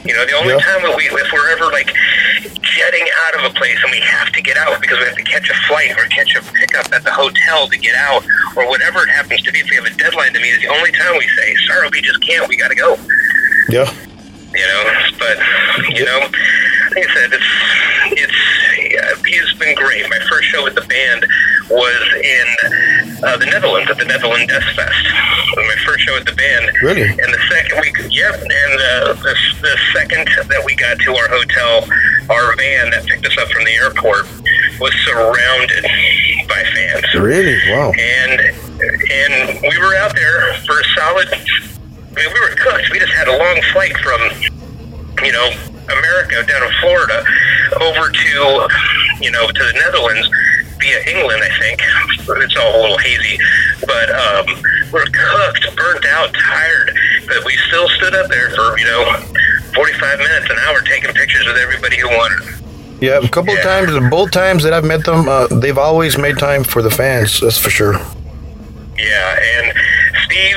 you 0.06 0.14
know 0.14 0.24
the 0.24 0.32
only 0.36 0.54
Yeah. 0.54 0.60
time 0.60 0.82
that 0.82 0.96
we 0.96 1.04
if 1.06 1.32
we're 1.32 1.50
ever 1.50 1.66
like 1.72 1.90
jetting 2.62 3.06
out 3.26 3.34
of 3.40 3.50
a 3.50 3.54
place 3.54 3.78
and 3.82 3.90
we 3.90 4.00
have 4.00 4.30
to 4.32 4.42
get 4.42 4.56
out 4.56 4.80
because 4.80 4.98
we 4.98 5.04
have 5.04 5.16
to 5.16 5.22
catch 5.24 5.48
a 5.50 5.54
flight 5.68 5.90
or 5.98 6.04
catch 6.06 6.34
a 6.36 6.42
pickup 6.52 6.92
at 6.92 7.02
the 7.04 7.10
hotel 7.12 7.68
to 7.68 7.78
get 7.78 7.94
out 7.96 8.24
or 8.56 8.68
whatever 8.68 9.02
it 9.02 9.08
happens 9.10 9.42
to 9.42 9.52
be 9.52 9.60
if 9.60 9.70
we 9.70 9.76
have 9.76 9.86
a 9.86 9.90
deadline 9.96 10.32
to 10.32 10.40
meet 10.40 10.50
is 10.54 10.60
the 10.62 10.68
only 10.68 10.92
time 10.92 11.16
we 11.16 11.26
say 11.36 11.54
sorry 11.66 11.88
we 11.92 12.00
just 12.02 12.20
can't 12.26 12.48
we 12.48 12.56
gotta 12.56 12.74
go 12.74 12.96
Yeah. 13.68 13.90
you 14.54 14.66
know. 14.66 14.82
But 15.18 15.38
you 15.96 16.04
know, 16.04 16.20
like 16.20 17.08
I 17.08 17.14
said, 17.14 17.32
it's 17.32 17.50
it's 18.22 18.38
yeah, 18.92 19.14
he's 19.26 19.52
been 19.58 19.74
great. 19.74 20.08
My 20.10 20.18
first 20.28 20.44
show 20.48 20.62
with 20.62 20.74
the 20.74 20.82
band 20.82 21.26
was 21.70 22.02
in 22.22 23.05
uh, 23.22 23.36
the 23.36 23.46
Netherlands 23.46 23.90
at 23.90 23.98
the 23.98 24.04
Netherlands 24.04 24.46
Death 24.52 24.64
Fest. 24.74 25.06
It 25.06 25.56
was 25.56 25.66
my 25.66 25.80
first 25.84 26.00
show 26.04 26.14
with 26.14 26.26
the 26.26 26.34
band. 26.34 26.70
Really? 26.82 27.02
And 27.08 27.18
the 27.32 27.42
second 27.50 27.80
week, 27.80 27.96
yep. 28.10 28.34
And 28.34 28.74
uh, 28.80 29.14
the 29.14 29.34
the 29.62 29.76
second 29.92 30.28
that 30.48 30.62
we 30.64 30.74
got 30.76 30.98
to 31.00 31.10
our 31.16 31.28
hotel, 31.28 31.84
our 32.30 32.56
van 32.56 32.90
that 32.90 33.06
picked 33.06 33.26
us 33.26 33.36
up 33.38 33.48
from 33.48 33.64
the 33.64 33.72
airport 33.74 34.26
was 34.80 34.92
surrounded 35.04 35.82
by 36.48 36.62
fans 36.74 37.04
Really? 37.14 37.56
Wow. 37.72 37.92
and 37.96 38.40
and 38.40 39.60
we 39.62 39.78
were 39.78 39.96
out 39.96 40.14
there 40.14 40.54
for 40.66 40.78
a 40.80 40.84
solid. 40.94 41.28
I 41.32 41.38
mean, 42.14 42.32
we 42.32 42.40
were 42.40 42.54
cooked. 42.56 42.90
We 42.90 42.98
just 42.98 43.12
had 43.12 43.28
a 43.28 43.36
long 43.36 43.60
flight 43.72 43.96
from, 43.98 44.20
you 45.24 45.32
know, 45.32 45.48
America 45.88 46.42
down 46.46 46.62
in 46.62 46.72
Florida 46.80 47.24
over 47.80 48.10
to, 48.10 48.68
you 49.20 49.30
know, 49.30 49.46
to 49.48 49.62
the 49.64 49.72
Netherlands 49.74 50.28
via 50.80 51.00
England. 51.06 51.42
I 51.42 51.58
think 51.58 51.80
it's 52.42 52.56
all 52.56 52.76
a 52.76 52.80
little 52.82 52.98
hazy, 52.98 53.38
but 53.86 54.10
um, 54.10 54.46
we're 54.92 55.06
cooked, 55.06 55.76
burnt 55.76 56.04
out, 56.06 56.32
tired. 56.34 56.90
But 57.26 57.44
we 57.44 57.56
still 57.68 57.88
stood 57.90 58.14
up 58.14 58.28
there 58.30 58.50
for 58.50 58.78
you 58.78 58.84
know, 58.84 59.04
45 59.74 60.18
minutes, 60.18 60.50
an 60.50 60.56
hour, 60.66 60.80
taking 60.82 61.12
pictures 61.12 61.46
with 61.46 61.56
everybody 61.56 61.98
who 61.98 62.08
wanted. 62.08 62.54
Yeah, 63.00 63.18
a 63.22 63.28
couple 63.28 63.52
of 63.52 63.58
Yeah. 63.58 63.84
times, 63.86 64.10
both 64.10 64.30
times 64.30 64.62
that 64.64 64.72
I've 64.72 64.84
met 64.84 65.04
them, 65.04 65.28
uh, 65.28 65.48
they've 65.48 65.76
always 65.76 66.16
made 66.16 66.38
time 66.38 66.64
for 66.64 66.80
the 66.80 66.90
fans. 66.90 67.40
That's 67.40 67.58
for 67.58 67.68
sure. 67.68 67.94
Yeah, 68.98 69.38
and 69.58 69.72
Steve, 70.24 70.56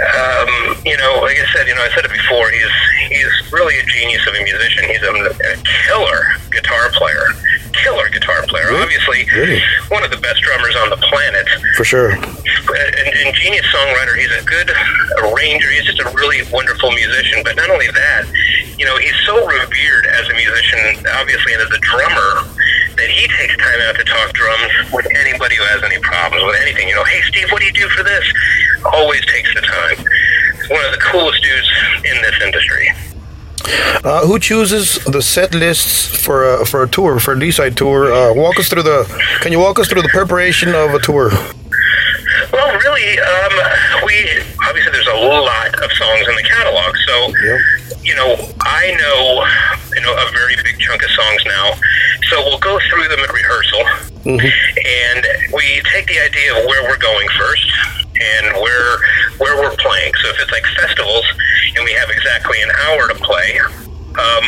um, 0.00 0.76
you 0.86 0.96
know, 0.96 1.18
like 1.20 1.36
I 1.38 1.44
said, 1.54 1.66
you 1.68 1.74
know, 1.74 1.82
I 1.82 1.90
said 1.94 2.04
it 2.06 2.10
before. 2.12 2.48
He's 2.50 2.64
he's 3.12 3.52
really 3.52 3.78
a 3.78 3.84
genius 3.86 4.26
of 4.26 4.34
a 4.34 4.42
musician. 4.42 4.84
He's 4.88 5.02
a, 5.02 5.12
a 5.12 5.56
killer 5.86 6.22
guitar 6.50 6.90
player, 6.92 7.24
killer 7.72 8.08
guitar 8.08 8.42
player. 8.48 8.68
Really? 8.68 8.82
Obviously, 8.82 9.24
Really? 9.34 9.60
one 9.88 10.02
of 10.04 10.10
the 10.10 10.16
best 10.18 10.40
drummers 10.42 10.76
on 10.76 10.90
the 10.90 10.96
planet. 10.98 11.46
For 11.76 11.84
sure. 11.84 12.12
Uh, 12.12 12.74
and, 12.76 13.08
and 13.26 13.34
genius 13.36 13.66
songwriter. 13.72 14.16
He's 14.18 14.32
a 14.32 14.44
good 14.44 14.70
arranger. 15.24 15.70
He's 15.70 15.84
just 15.84 16.00
a 16.00 16.08
really 16.14 16.42
wonderful 16.52 16.90
musician. 16.92 17.42
But 17.44 17.56
not 17.56 17.70
only 17.70 17.86
that, 17.88 18.24
you 18.78 18.84
know, 18.86 18.96
he's 18.98 19.16
so 19.26 19.36
revered 19.46 20.06
as 20.06 20.28
a 20.28 20.34
musician, 20.34 21.04
obviously, 21.16 21.52
and 21.54 21.62
as 21.62 21.70
a 21.70 21.78
drummer, 21.80 22.48
that 22.96 23.08
he 23.08 23.26
takes 23.40 23.56
time 23.56 23.80
out 23.88 23.96
to 23.96 24.04
talk 24.04 24.32
drums 24.32 24.92
with 24.92 25.06
anybody 25.16 25.56
who 25.56 25.64
has 25.64 25.82
any 25.82 25.98
problems 26.00 26.44
with 26.44 26.56
anything. 26.60 26.88
You 26.88 26.94
know, 26.96 27.04
hey, 27.04 27.20
Steve, 27.28 27.48
what 27.50 27.60
do 27.60 27.66
you 27.66 27.72
do 27.72 27.88
for 27.88 28.02
this? 28.04 28.24
Always 28.92 29.24
takes 29.26 29.52
the 29.54 29.62
time. 29.62 29.96
One 30.72 30.84
of 30.86 30.92
the 30.92 30.98
coolest 30.98 31.42
dudes 31.42 31.68
in 32.04 32.22
this 32.22 32.40
industry. 32.42 32.88
Uh, 34.04 34.26
who 34.26 34.38
chooses 34.38 34.98
the 35.04 35.22
set 35.22 35.54
lists 35.54 36.06
for 36.24 36.54
a, 36.54 36.64
for 36.66 36.82
a 36.82 36.88
tour, 36.88 37.20
for 37.20 37.32
a 37.34 37.36
Deicide 37.36 37.76
tour? 37.76 38.12
Uh, 38.12 38.34
walk 38.34 38.58
us 38.58 38.68
through 38.68 38.82
the. 38.82 39.04
Can 39.40 39.52
you 39.52 39.58
walk 39.60 39.78
us 39.78 39.88
through 39.88 40.02
the 40.02 40.08
preparation 40.08 40.74
of 40.74 40.94
a 40.94 40.98
tour? 40.98 41.30
Well, 42.52 42.74
really, 42.78 43.18
um, 43.20 43.52
we 44.04 44.42
obviously 44.66 44.92
there's 44.92 45.06
a 45.06 45.14
lot 45.16 45.74
of 45.82 45.92
songs 45.92 46.26
in 46.28 46.34
the 46.36 46.42
catalog, 46.42 46.96
so 47.06 47.28
Yep. 47.44 47.60
you 48.02 48.14
know 48.16 48.34
I 48.60 48.96
know 48.98 49.46
you 49.94 50.00
know 50.02 50.12
a 50.12 50.30
very 50.32 50.56
big 50.56 50.78
chunk 50.80 51.02
of 51.02 51.10
songs 51.10 51.42
now. 51.46 51.72
So 52.30 52.40
we'll 52.44 52.58
go 52.58 52.78
through 52.90 53.08
them 53.08 53.20
at 53.20 53.32
rehearsal, 53.32 53.84
and 54.24 55.26
we 55.52 55.82
take 55.92 56.06
the 56.08 56.18
idea 56.18 56.56
of 56.58 56.64
where 56.66 56.82
we're 56.88 56.98
going 56.98 57.28
first 57.38 57.66
and 58.20 58.56
where 58.60 58.98
where 59.38 59.56
we're 59.60 59.76
playing. 59.76 60.12
So 60.22 60.28
if 60.30 60.40
it's 60.40 60.52
like 60.52 60.64
festivals 60.76 61.24
and 61.76 61.84
we 61.84 61.92
have 61.92 62.10
exactly 62.10 62.60
an 62.62 62.70
hour 62.88 63.08
to 63.08 63.14
play, 63.14 63.58
um, 64.18 64.44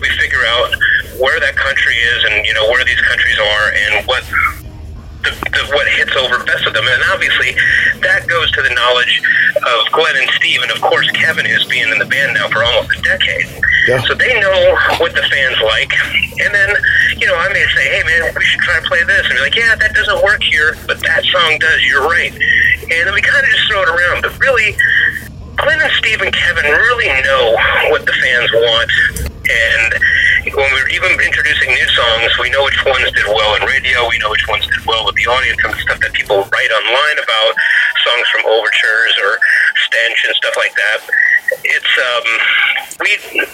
we 0.00 0.08
figure 0.16 0.44
out 0.46 0.70
where 1.18 1.40
that 1.40 1.56
country 1.56 1.96
is 1.96 2.24
and 2.24 2.44
you 2.46 2.54
know 2.54 2.68
where 2.68 2.84
these 2.84 3.00
countries 3.00 3.38
are 3.38 3.72
and 3.72 4.06
what 4.06 4.22
the, 5.24 5.32
the, 5.50 5.62
what 5.74 5.88
hits 5.88 6.14
over 6.16 6.42
best 6.44 6.66
of 6.66 6.74
them. 6.74 6.84
And 6.86 7.02
obviously, 7.10 7.56
that 8.00 8.26
goes 8.28 8.50
to 8.52 8.62
the 8.62 8.70
knowledge 8.70 9.22
of 9.56 9.92
Glenn 9.92 10.16
and 10.16 10.30
Steve, 10.36 10.62
and 10.62 10.70
of 10.70 10.80
course 10.80 11.10
Kevin, 11.12 11.46
who's 11.46 11.66
been 11.66 11.90
in 11.90 11.98
the 11.98 12.06
band 12.06 12.34
now 12.34 12.48
for 12.48 12.62
almost 12.62 12.94
a 12.98 13.02
decade. 13.02 13.48
Yeah. 13.88 14.02
So 14.02 14.14
they 14.14 14.38
know 14.40 14.76
what 14.98 15.14
the 15.14 15.22
fans 15.30 15.58
like. 15.62 15.92
And 16.42 16.54
then, 16.54 16.70
you 17.18 17.26
know, 17.26 17.36
I 17.36 17.48
may 17.52 17.64
say, 17.74 17.86
hey, 17.86 18.02
man, 18.02 18.34
we 18.34 18.44
should 18.44 18.60
try 18.60 18.80
to 18.80 18.86
play 18.86 19.02
this. 19.04 19.26
And 19.26 19.34
be 19.34 19.40
like, 19.40 19.54
yeah, 19.54 19.74
that 19.76 19.94
doesn't 19.94 20.22
work 20.22 20.42
here, 20.42 20.76
but 20.86 21.00
that 21.02 21.24
song 21.24 21.58
does. 21.58 21.80
You're 21.86 22.02
right. 22.02 22.34
And 22.90 23.02
then 23.06 23.14
we 23.14 23.22
kind 23.22 23.42
of 23.44 23.50
just 23.50 23.66
throw 23.68 23.82
it 23.82 23.88
around. 23.90 24.22
But 24.22 24.38
really, 24.38 24.76
Glenn 25.56 25.80
and 25.80 25.92
Steve 25.98 26.20
and 26.22 26.32
Kevin 26.32 26.64
really 26.64 27.06
know 27.22 27.54
what 27.90 28.04
the 28.06 28.12
fans 28.12 28.50
want. 28.52 28.90
And 29.46 29.90
when 30.54 30.68
we're 30.74 30.88
even 30.90 31.10
introducing 31.22 31.70
new 31.70 31.88
songs, 31.94 32.30
we 32.38 32.50
know 32.50 32.64
which 32.64 32.78
ones 32.84 33.10
did 33.12 33.26
well 33.26 33.54
in 33.58 33.62
radio. 33.66 34.06
We 34.08 34.18
know 34.18 34.30
which 34.30 34.46
ones 34.48 34.66
did 34.66 34.84
well 34.86 35.06
with 35.06 35.14
the 35.16 35.26
audience 35.26 35.58
and 35.64 35.72
the 35.74 35.78
stuff 35.82 35.98
that 36.00 36.12
people 36.12 36.42
write 36.50 36.70
online 36.72 37.18
about 37.22 37.52
songs 38.06 38.26
from 38.30 38.46
overtures 38.46 39.14
or 39.22 39.38
stench 39.86 40.18
and 40.26 40.34
stuff 40.36 40.54
like 40.56 40.74
that. 40.74 40.98
it's 41.62 41.94
um, 41.98 42.26
we 43.02 43.10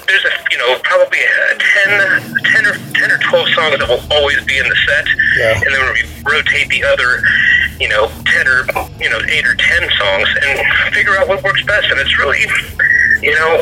there's 0.09 0.25
a 0.25 0.33
you 0.51 0.57
know 0.59 0.79
probably 0.85 1.21
a 1.21 1.57
10, 1.85 2.33
10 2.45 2.67
or 2.67 2.75
ten 2.97 3.11
or 3.11 3.19
twelve 3.29 3.49
songs 3.53 3.77
that 3.79 3.89
will 3.89 4.01
always 4.13 4.41
be 4.45 4.57
in 4.59 4.65
the 4.69 4.77
set, 4.89 5.05
Yeah. 5.37 5.61
and 5.61 5.71
then 5.75 5.83
we 5.93 6.01
rotate 6.25 6.69
the 6.69 6.85
other 6.85 7.21
you 7.83 7.89
know 7.91 8.07
ten 8.31 8.47
or 8.47 8.63
you 9.03 9.11
know 9.11 9.19
eight 9.29 9.43
or 9.47 9.59
ten 9.59 9.83
songs 9.99 10.29
and 10.47 10.95
figure 10.95 11.19
out 11.19 11.27
what 11.27 11.43
works 11.43 11.63
best. 11.67 11.91
And 11.91 11.99
it's 11.99 12.17
really 12.19 12.47
you 13.21 13.35
know 13.35 13.61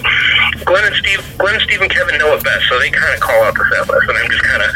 Glenn 0.69 0.85
and 0.85 0.95
Steve, 0.97 1.25
Glenn, 1.39 1.59
Steve, 1.61 1.81
and 1.81 1.91
Kevin 1.91 2.19
know 2.19 2.35
it 2.37 2.45
best, 2.45 2.69
so 2.69 2.79
they 2.79 2.91
kind 2.91 3.15
of 3.15 3.21
call 3.21 3.43
out 3.45 3.55
the 3.55 3.65
set 3.73 3.89
list, 3.89 4.09
and 4.09 4.19
I'm 4.19 4.31
just 4.31 4.45
kind 4.45 4.63
of 4.63 4.71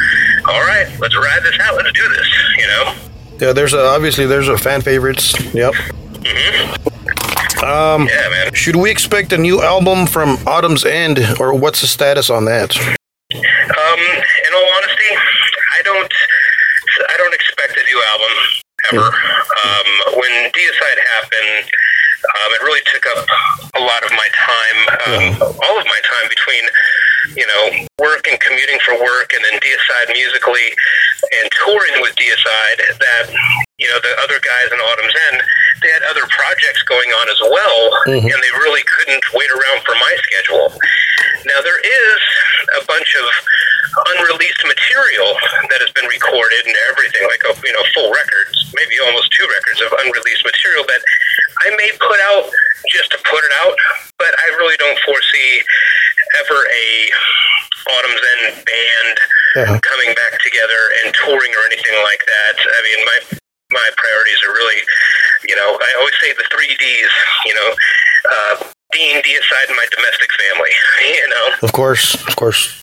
all 0.48 0.60
right, 0.60 0.88
let's 1.00 1.16
ride 1.16 1.42
this 1.42 1.58
out, 1.60 1.76
let's 1.76 1.92
do 1.92 2.08
this, 2.08 2.28
you 2.58 2.66
know. 2.66 2.94
Yeah, 3.40 3.52
there's 3.52 3.72
a, 3.72 3.80
obviously 3.80 4.26
there's 4.26 4.48
a 4.48 4.56
fan 4.58 4.80
favorites. 4.82 5.32
Yep. 5.54 5.74
Um, 7.62 8.06
Yeah, 8.08 8.28
man. 8.28 8.52
should 8.54 8.76
we 8.76 8.90
expect 8.90 9.32
a 9.32 9.38
new 9.38 9.62
album 9.62 10.06
from 10.06 10.36
Autumn's 10.46 10.84
End, 10.84 11.18
or 11.40 11.54
what's 11.54 11.80
the 11.80 11.86
status 11.86 12.28
on 12.28 12.44
that? 12.44 12.76
Um, 12.76 12.92
in 13.34 14.52
all 14.54 14.68
honesty, 14.76 15.10
I 15.72 15.82
don't, 15.82 16.12
I 17.08 17.16
don't 17.16 17.34
expect 17.34 17.72
a 17.78 17.84
new 17.84 18.02
album 18.12 18.63
ever. 18.92 19.08
Um, 19.08 19.88
when 20.20 20.32
Deicide 20.52 21.00
happened, 21.16 21.66
um, 22.24 22.48
it 22.56 22.62
really 22.64 22.80
took 22.92 23.04
up 23.16 23.26
a 23.76 23.80
lot 23.80 24.02
of 24.04 24.10
my 24.12 24.28
time, 24.32 24.78
um, 25.06 25.24
all 25.60 25.76
of 25.78 25.86
my 25.86 26.00
time 26.04 26.26
between, 26.28 26.64
you 27.36 27.46
know, 27.46 27.64
work 28.00 28.24
and 28.28 28.40
commuting 28.40 28.78
for 28.80 28.96
work, 28.96 29.32
and 29.36 29.44
then 29.44 29.60
Deicide 29.60 30.12
musically, 30.12 30.72
and 31.40 31.50
touring 31.64 32.00
with 32.00 32.16
Deicide. 32.16 32.80
That 33.00 33.28
you 33.78 33.88
know, 33.90 33.98
the 34.00 34.14
other 34.24 34.38
guys 34.40 34.68
in 34.72 34.78
Autumn's 34.78 35.16
End, 35.32 35.42
they 35.82 35.90
had 35.90 36.02
other 36.08 36.24
projects 36.30 36.82
going 36.84 37.10
on 37.10 37.28
as 37.28 37.40
well, 37.44 37.80
and 38.32 38.40
they 38.40 38.54
really 38.62 38.82
couldn't 38.86 39.24
wait 39.34 39.50
around 39.50 39.84
for 39.84 39.94
my 39.96 40.12
schedule. 40.24 40.72
Now 41.46 41.60
there 41.60 41.80
is 41.80 42.20
a 42.80 42.84
bunch 42.88 43.08
of 43.20 43.26
unreleased 44.16 44.64
material 44.64 45.36
that 45.70 45.78
has 45.84 45.92
been 45.92 46.08
recorded 46.08 46.64
and 46.66 46.76
everything, 46.90 47.22
like 47.28 47.42
a 47.46 47.52
you 47.62 47.72
know 47.72 47.84
full 47.94 48.10
records, 48.10 48.54
maybe 48.74 48.96
almost 49.04 49.30
two 49.36 49.46
records 49.46 49.80
of 49.84 49.92
unreleased 50.02 50.44
material 50.44 50.84
that 50.88 51.02
I 51.66 51.76
may 51.76 51.90
put 52.00 52.18
out 52.34 52.48
just 52.90 53.12
to 53.12 53.18
put 53.28 53.42
it 53.44 53.54
out, 53.64 53.76
but 54.18 54.32
I 54.34 54.46
really 54.58 54.76
don't 54.80 54.98
foresee 55.06 55.62
ever 56.42 56.58
a 56.66 56.86
Autumn's 57.84 58.22
End 58.40 58.64
band 58.64 59.16
Yeah. 59.54 59.78
coming 59.84 60.10
back 60.16 60.40
together 60.42 60.80
and 61.04 61.14
touring 61.14 61.52
or 61.52 61.62
anything 61.70 61.96
like 62.02 62.24
that. 62.26 62.54
I 62.58 62.80
mean, 62.82 63.00
my 63.04 63.18
my 63.70 63.88
priorities 63.96 64.40
are 64.48 64.52
really, 64.52 64.80
you 65.48 65.56
know, 65.56 65.76
I 65.80 65.90
always 66.00 66.14
say 66.20 66.32
the 66.32 66.44
three 66.50 66.72
Ds. 66.76 67.12
You 67.46 67.54
know, 67.54 67.68
uh, 68.32 68.56
Dean, 68.94 69.18
Deicide, 69.20 69.68
and 69.68 69.76
my 69.76 69.88
domestic 69.90 70.30
family. 70.38 70.70
You 71.04 71.28
know. 71.28 71.46
Of 71.62 71.72
course, 71.72 72.14
of 72.26 72.34
course. 72.36 72.80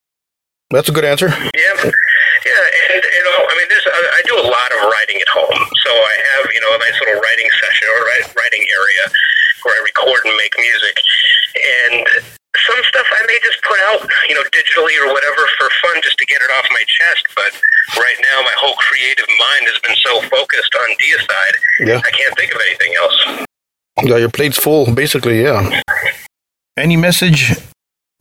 That's 0.70 0.88
a 0.88 0.94
good 0.94 1.06
answer. 1.06 1.28
Yeah, 1.28 1.76
yeah, 1.82 2.64
and 2.94 3.02
you 3.02 3.24
know, 3.26 3.40
I 3.50 3.54
mean, 3.58 3.68
there's 3.68 3.88
I 3.88 3.98
I 3.98 4.22
do 4.30 4.36
a 4.38 4.46
lot 4.46 4.70
of 4.78 4.80
writing 4.94 5.18
at 5.18 5.28
home, 5.32 5.62
so 5.84 5.92
I 5.92 6.14
have 6.36 6.54
you 6.54 6.62
know 6.62 6.72
a 6.76 6.80
nice 6.80 6.98
little 7.02 7.20
writing 7.20 7.50
session 7.60 7.88
or 7.98 8.06
writing 8.38 8.62
area 8.62 9.04
where 9.64 9.74
I 9.74 9.82
record 9.84 10.22
and 10.26 10.38
make 10.38 10.54
music, 10.60 10.96
and 11.56 12.06
some 12.68 12.82
stuff 12.88 13.08
I 13.10 13.22
may 13.28 13.40
just 13.44 13.60
put 13.64 13.80
out, 13.92 14.04
you 14.28 14.36
know, 14.36 14.44
digitally 14.52 14.96
or 15.02 15.14
whatever 15.14 15.44
for 15.58 15.70
fun, 15.82 16.02
just 16.04 16.18
to 16.20 16.26
get 16.26 16.42
it 16.42 16.52
off 16.60 16.68
my 16.72 16.84
chest. 16.88 17.24
But 17.36 17.52
right 17.98 18.20
now, 18.22 18.44
my 18.44 18.56
whole 18.60 18.76
creative 18.76 19.28
mind 19.28 19.72
has 19.72 19.80
been 19.82 19.96
so 20.04 20.22
focused 20.28 20.74
on 20.76 20.88
Deicide, 21.00 21.56
Yeah. 21.80 22.02
I 22.04 22.12
can't 22.12 22.36
think 22.38 22.54
of 22.54 22.62
anything 22.68 22.94
else. 23.00 23.48
Yeah, 24.04 24.18
your 24.18 24.30
plate's 24.30 24.58
full, 24.58 24.94
basically. 24.94 25.42
Yeah. 25.42 25.82
Any 26.78 26.96
message 26.96 27.52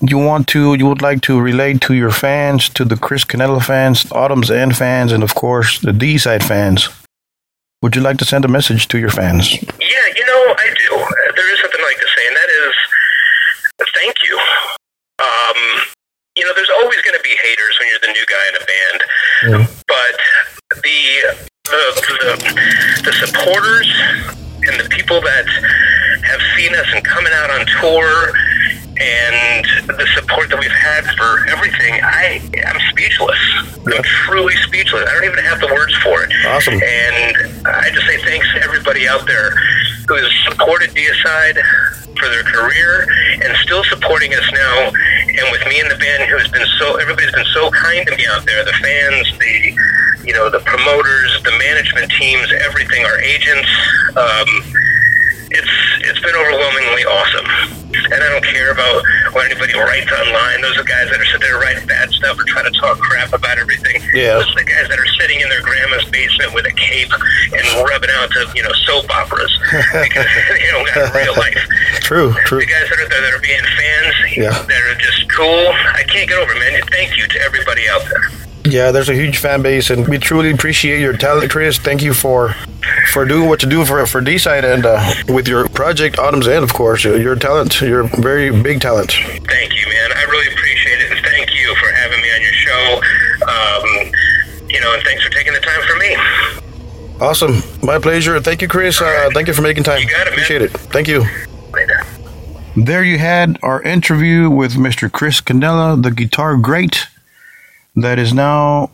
you 0.01 0.19
want 0.19 0.49
to, 0.49 0.75
you 0.75 0.87
would 0.87 1.03
like 1.03 1.21
to 1.23 1.41
relate 1.41 1.81
to 1.83 1.95
your 1.95 2.11
fans, 2.11 2.69
to 2.71 2.85
the 2.85 2.97
Chris 2.97 3.25
Cannella 3.25 3.63
fans, 3.63 4.11
Autumn's 4.13 4.51
End 4.51 4.77
fans, 4.77 5.13
and 5.13 5.23
of 5.23 5.35
course 5.35 5.79
the 5.79 5.93
Deicide 5.93 6.43
fans? 6.43 6.89
Would 7.83 7.97
you 7.97 8.03
like 8.03 8.19
to 8.19 8.25
send 8.25 8.45
a 8.45 8.49
message 8.49 8.89
to 8.89 8.99
your 8.99 9.11
fans? 9.11 9.53
Yeah, 9.53 10.07
you 10.17 10.27
know, 10.27 10.55
I 10.59 10.75
do. 10.77 10.97
There 11.37 11.55
is 11.55 11.61
something 11.61 11.81
I'd 11.81 11.85
like 11.85 12.01
to 12.01 12.09
say, 12.17 12.27
and 12.27 12.37
that 12.37 12.51
is 12.51 12.75
thank 13.95 14.17
you. 14.23 14.39
Um, 15.19 15.87
you 16.37 16.45
know, 16.45 16.53
there's 16.55 16.71
always 16.71 17.01
going 17.03 17.17
to 17.17 17.23
be 17.23 17.31
haters 17.31 17.77
when 17.79 17.89
you're 17.89 18.01
the 18.01 18.13
new 18.13 18.27
guy 18.27 18.49
in 18.49 18.57
a 18.57 18.65
band, 18.67 19.71
but 19.89 20.81
the 20.83 21.37
the, 21.65 21.83
the 22.21 23.03
the 23.05 23.13
supporters 23.13 23.89
and 24.69 24.81
the 24.81 24.89
people 24.91 25.21
that 25.21 25.47
have 26.23 26.41
seen 26.57 26.75
us 26.75 26.87
and 26.95 27.05
coming 27.05 27.33
out 27.33 27.51
on 27.51 27.67
tour 27.81 28.33
and 29.01 29.65
the 29.87 30.07
support 30.15 30.51
that 30.51 30.59
we've 30.61 30.71
had 30.71 31.05
for 31.17 31.49
everything, 31.49 31.97
I 32.05 32.37
I'm 32.69 32.81
speechless. 32.93 33.41
I'm 33.87 34.05
truly 34.29 34.55
speechless. 34.69 35.09
I 35.09 35.13
don't 35.15 35.25
even 35.25 35.45
have 35.45 35.61
the 35.61 35.73
words 35.73 35.95
for 36.05 36.23
it. 36.23 36.31
Awesome. 36.45 36.75
And 36.75 37.67
I 37.67 37.89
just 37.91 38.07
say 38.07 38.21
thanks 38.23 38.47
to 38.53 38.63
everybody 38.63 39.09
out 39.09 39.27
there 39.27 39.57
who 40.07 40.17
has 40.21 40.29
supported 40.45 40.91
Deicide 40.91 41.57
for 42.21 42.29
their 42.29 42.45
career 42.45 43.09
and 43.41 43.57
still 43.65 43.85
supporting 43.85 44.35
us 44.35 44.45
now. 44.53 44.93
And 44.93 45.47
with 45.49 45.65
me 45.65 45.81
and 45.81 45.91
the 45.91 45.97
band, 45.97 46.29
who 46.29 46.37
has 46.37 46.49
been 46.53 46.67
so 46.79 46.97
everybody's 46.97 47.33
been 47.33 47.49
so 47.57 47.71
kind 47.71 48.07
to 48.07 48.17
me 48.17 48.27
out 48.29 48.45
there, 48.45 48.65
the 48.65 48.77
fans, 48.85 49.33
the 49.39 49.73
you 50.25 50.33
know 50.33 50.51
the 50.51 50.61
promoters, 50.61 51.43
the 51.45 51.53
management 51.59 52.11
teams, 52.19 52.53
everything, 52.53 53.05
our 53.05 53.19
agents. 53.21 53.69
Um, 54.17 54.49
it's 55.51 55.75
it's 56.07 56.21
been 56.21 56.35
overwhelmingly 56.37 57.05
awesome. 57.05 57.47
And 57.91 58.23
I 58.23 58.29
don't 58.31 58.45
care 58.45 58.71
about 58.71 59.03
what 59.35 59.51
anybody 59.51 59.75
writes 59.75 60.11
online. 60.15 60.63
Those 60.63 60.79
are 60.79 60.87
guys 60.87 61.11
that 61.11 61.19
are 61.19 61.25
sitting 61.27 61.43
there 61.43 61.59
writing 61.59 61.87
bad 61.87 62.11
stuff 62.15 62.39
or 62.39 62.45
trying 62.47 62.71
to 62.71 62.75
talk 62.79 62.99
crap 62.99 63.33
about 63.33 63.59
everything. 63.59 63.99
Yeah. 64.15 64.39
Those 64.39 64.51
are 64.55 64.63
the 64.63 64.71
guys 64.71 64.87
that 64.89 64.99
are 64.99 65.11
sitting 65.19 65.41
in 65.41 65.49
their 65.51 65.63
grandma's 65.63 66.07
basement 66.11 66.55
with 66.55 66.67
a 66.67 66.75
cape 66.79 67.11
and 67.51 67.65
rubbing 67.83 68.11
out 68.15 68.31
to, 68.31 68.47
you 68.55 68.63
know, 68.63 68.71
soap 68.87 69.11
operas 69.11 69.51
because 70.07 70.27
they 70.55 70.71
don't 70.71 70.87
got 70.95 71.11
real 71.15 71.35
life. 71.35 71.59
True, 72.07 72.31
true. 72.47 72.63
The 72.63 72.71
guys 72.71 72.87
that 72.91 72.99
are 73.03 73.09
there 73.11 73.23
that 73.27 73.35
are 73.35 73.43
being 73.43 73.67
fans, 73.75 74.15
Yeah. 74.39 74.55
that 74.55 74.83
are 74.87 74.99
just 75.03 75.27
cool. 75.35 75.75
I 75.75 76.07
can't 76.07 76.29
get 76.31 76.39
over, 76.39 76.53
it, 76.55 76.59
man. 76.63 76.79
Thank 76.95 77.19
you 77.19 77.27
to 77.27 77.39
everybody 77.43 77.89
out 77.91 78.03
there. 78.07 78.40
Yeah, 78.65 78.93
there's 78.93 79.09
a 79.09 79.15
huge 79.15 79.39
fan 79.39 79.63
base, 79.63 79.89
and 79.89 80.07
we 80.07 80.19
truly 80.19 80.51
appreciate 80.51 81.01
your 81.01 81.17
talent, 81.17 81.51
Chris. 81.51 81.79
Thank 81.79 82.03
you 82.03 82.13
for 82.13 82.55
for 83.13 83.25
doing 83.25 83.49
what 83.49 83.63
you 83.63 83.71
do 83.71 83.85
for 83.87 84.05
for 84.07 84.21
Deicide 84.21 84.65
and 84.65 84.85
uh, 84.85 85.15
with 85.33 85.49
your 85.49 85.69
project 85.69 86.19
Autumn's 86.19 86.47
End, 86.47 86.63
of 86.63 86.73
course. 86.75 87.05
Your 87.05 87.37
talent, 87.37 87.81
your 87.81 88.05
very 88.21 88.51
big 88.51 88.81
talent. 88.81 89.13
Thank 89.13 89.73
you, 89.73 89.87
man. 89.89 90.13
I 90.15 90.25
really 90.25 90.53
appreciate 90.53 91.01
it, 91.01 91.11
and 91.11 91.25
thank 91.25 91.55
you 91.55 91.75
for 91.77 91.91
having 91.91 92.21
me 92.21 92.29
on 92.35 92.43
your 92.43 92.53
show. 92.53 93.01
Um, 93.49 94.13
you 94.69 94.81
know, 94.81 94.93
and 94.95 95.03
thanks 95.05 95.25
for 95.25 95.31
taking 95.31 95.55
the 95.55 95.61
time 95.61 95.83
for 95.89 95.97
me. 95.97 96.17
Awesome, 97.19 97.63
my 97.83 97.99
pleasure. 97.99 98.41
Thank 98.41 98.61
you, 98.61 98.69
Chris. 98.69 99.01
Uh, 99.01 99.31
thank 99.33 99.49
you 99.49 99.55
for 99.55 99.63
making 99.63 99.85
time. 99.85 100.01
You 100.03 100.09
got 100.11 100.27
it, 100.27 100.31
man. 100.31 100.33
Appreciate 100.35 100.63
it. 100.63 100.71
Thank 100.71 101.09
you. 101.09 101.25
Later. 101.73 102.03
There 102.77 103.03
you 103.03 103.19
had 103.19 103.59
our 103.63 103.83
interview 103.83 104.51
with 104.51 104.75
Mr. 104.75 105.11
Chris 105.11 105.41
Cannella, 105.41 106.01
the 106.03 106.11
guitar 106.11 106.57
great 106.57 107.09
that 107.97 108.19
is 108.19 108.33
now 108.33 108.91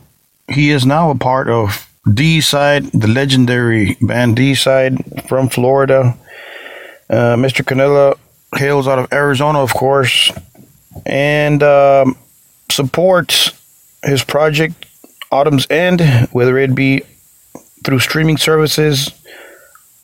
he 0.49 0.71
is 0.71 0.85
now 0.85 1.11
a 1.11 1.15
part 1.15 1.49
of 1.49 1.87
Deicide, 2.07 2.89
the 2.91 3.07
legendary 3.07 3.97
band 4.01 4.37
Deicide 4.37 5.27
from 5.27 5.49
Florida. 5.49 6.17
Uh, 7.09 7.35
Mr. 7.35 7.65
Cannella 7.65 8.17
hails 8.55 8.87
out 8.87 8.99
of 8.99 9.11
Arizona, 9.11 9.59
of 9.59 9.73
course, 9.73 10.31
and 11.05 11.61
um, 11.63 12.17
supports 12.69 13.51
his 14.03 14.23
project 14.23 14.85
Autumn's 15.31 15.67
End, 15.69 16.01
whether 16.31 16.57
it 16.57 16.73
be 16.73 17.01
through 17.83 17.99
streaming 17.99 18.37
services 18.37 19.11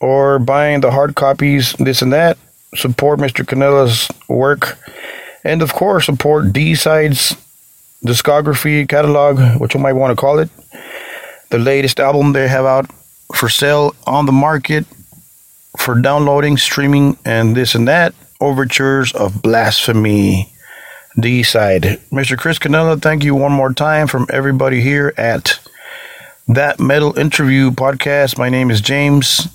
or 0.00 0.38
buying 0.38 0.80
the 0.80 0.90
hard 0.90 1.14
copies, 1.14 1.72
this 1.74 2.02
and 2.02 2.12
that 2.12 2.36
support 2.76 3.18
Mr. 3.18 3.44
Cannella's 3.44 4.10
work, 4.28 4.78
and 5.44 5.62
of 5.62 5.72
course, 5.72 6.06
support 6.06 6.46
Deicide's 6.46 7.36
discography 8.04 8.88
catalog, 8.88 9.38
what 9.60 9.74
you 9.74 9.80
might 9.80 9.94
want 9.94 10.10
to 10.12 10.20
call 10.20 10.38
it. 10.38 10.50
The 11.50 11.58
latest 11.58 12.00
album 12.00 12.32
they 12.32 12.48
have 12.48 12.64
out 12.64 12.90
for 13.34 13.48
sale 13.48 13.94
on 14.06 14.26
the 14.26 14.32
market 14.32 14.84
for 15.78 16.00
downloading, 16.00 16.56
streaming, 16.56 17.16
and 17.24 17.56
this 17.56 17.74
and 17.74 17.88
that. 17.88 18.14
Overtures 18.40 19.12
of 19.12 19.42
Blasphemy. 19.42 20.50
Deicide. 21.16 22.00
Mr. 22.10 22.36
Chris 22.36 22.58
Cannella, 22.58 23.00
thank 23.00 23.22
you 23.22 23.34
one 23.36 23.52
more 23.52 23.72
time 23.72 24.08
from 24.08 24.26
everybody 24.30 24.80
here 24.80 25.14
at 25.16 25.60
That 26.48 26.80
Metal 26.80 27.16
Interview 27.16 27.70
Podcast. 27.70 28.36
My 28.36 28.48
name 28.48 28.70
is 28.70 28.80
James. 28.80 29.46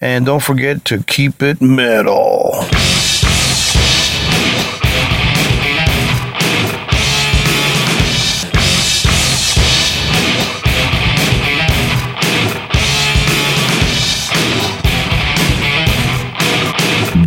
And 0.00 0.24
don't 0.24 0.42
forget 0.42 0.84
to 0.86 1.02
keep 1.02 1.42
it 1.42 1.60
metal. 1.60 2.52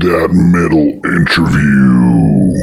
That 0.02 0.30
metal 0.34 0.88
interview. 1.06 2.61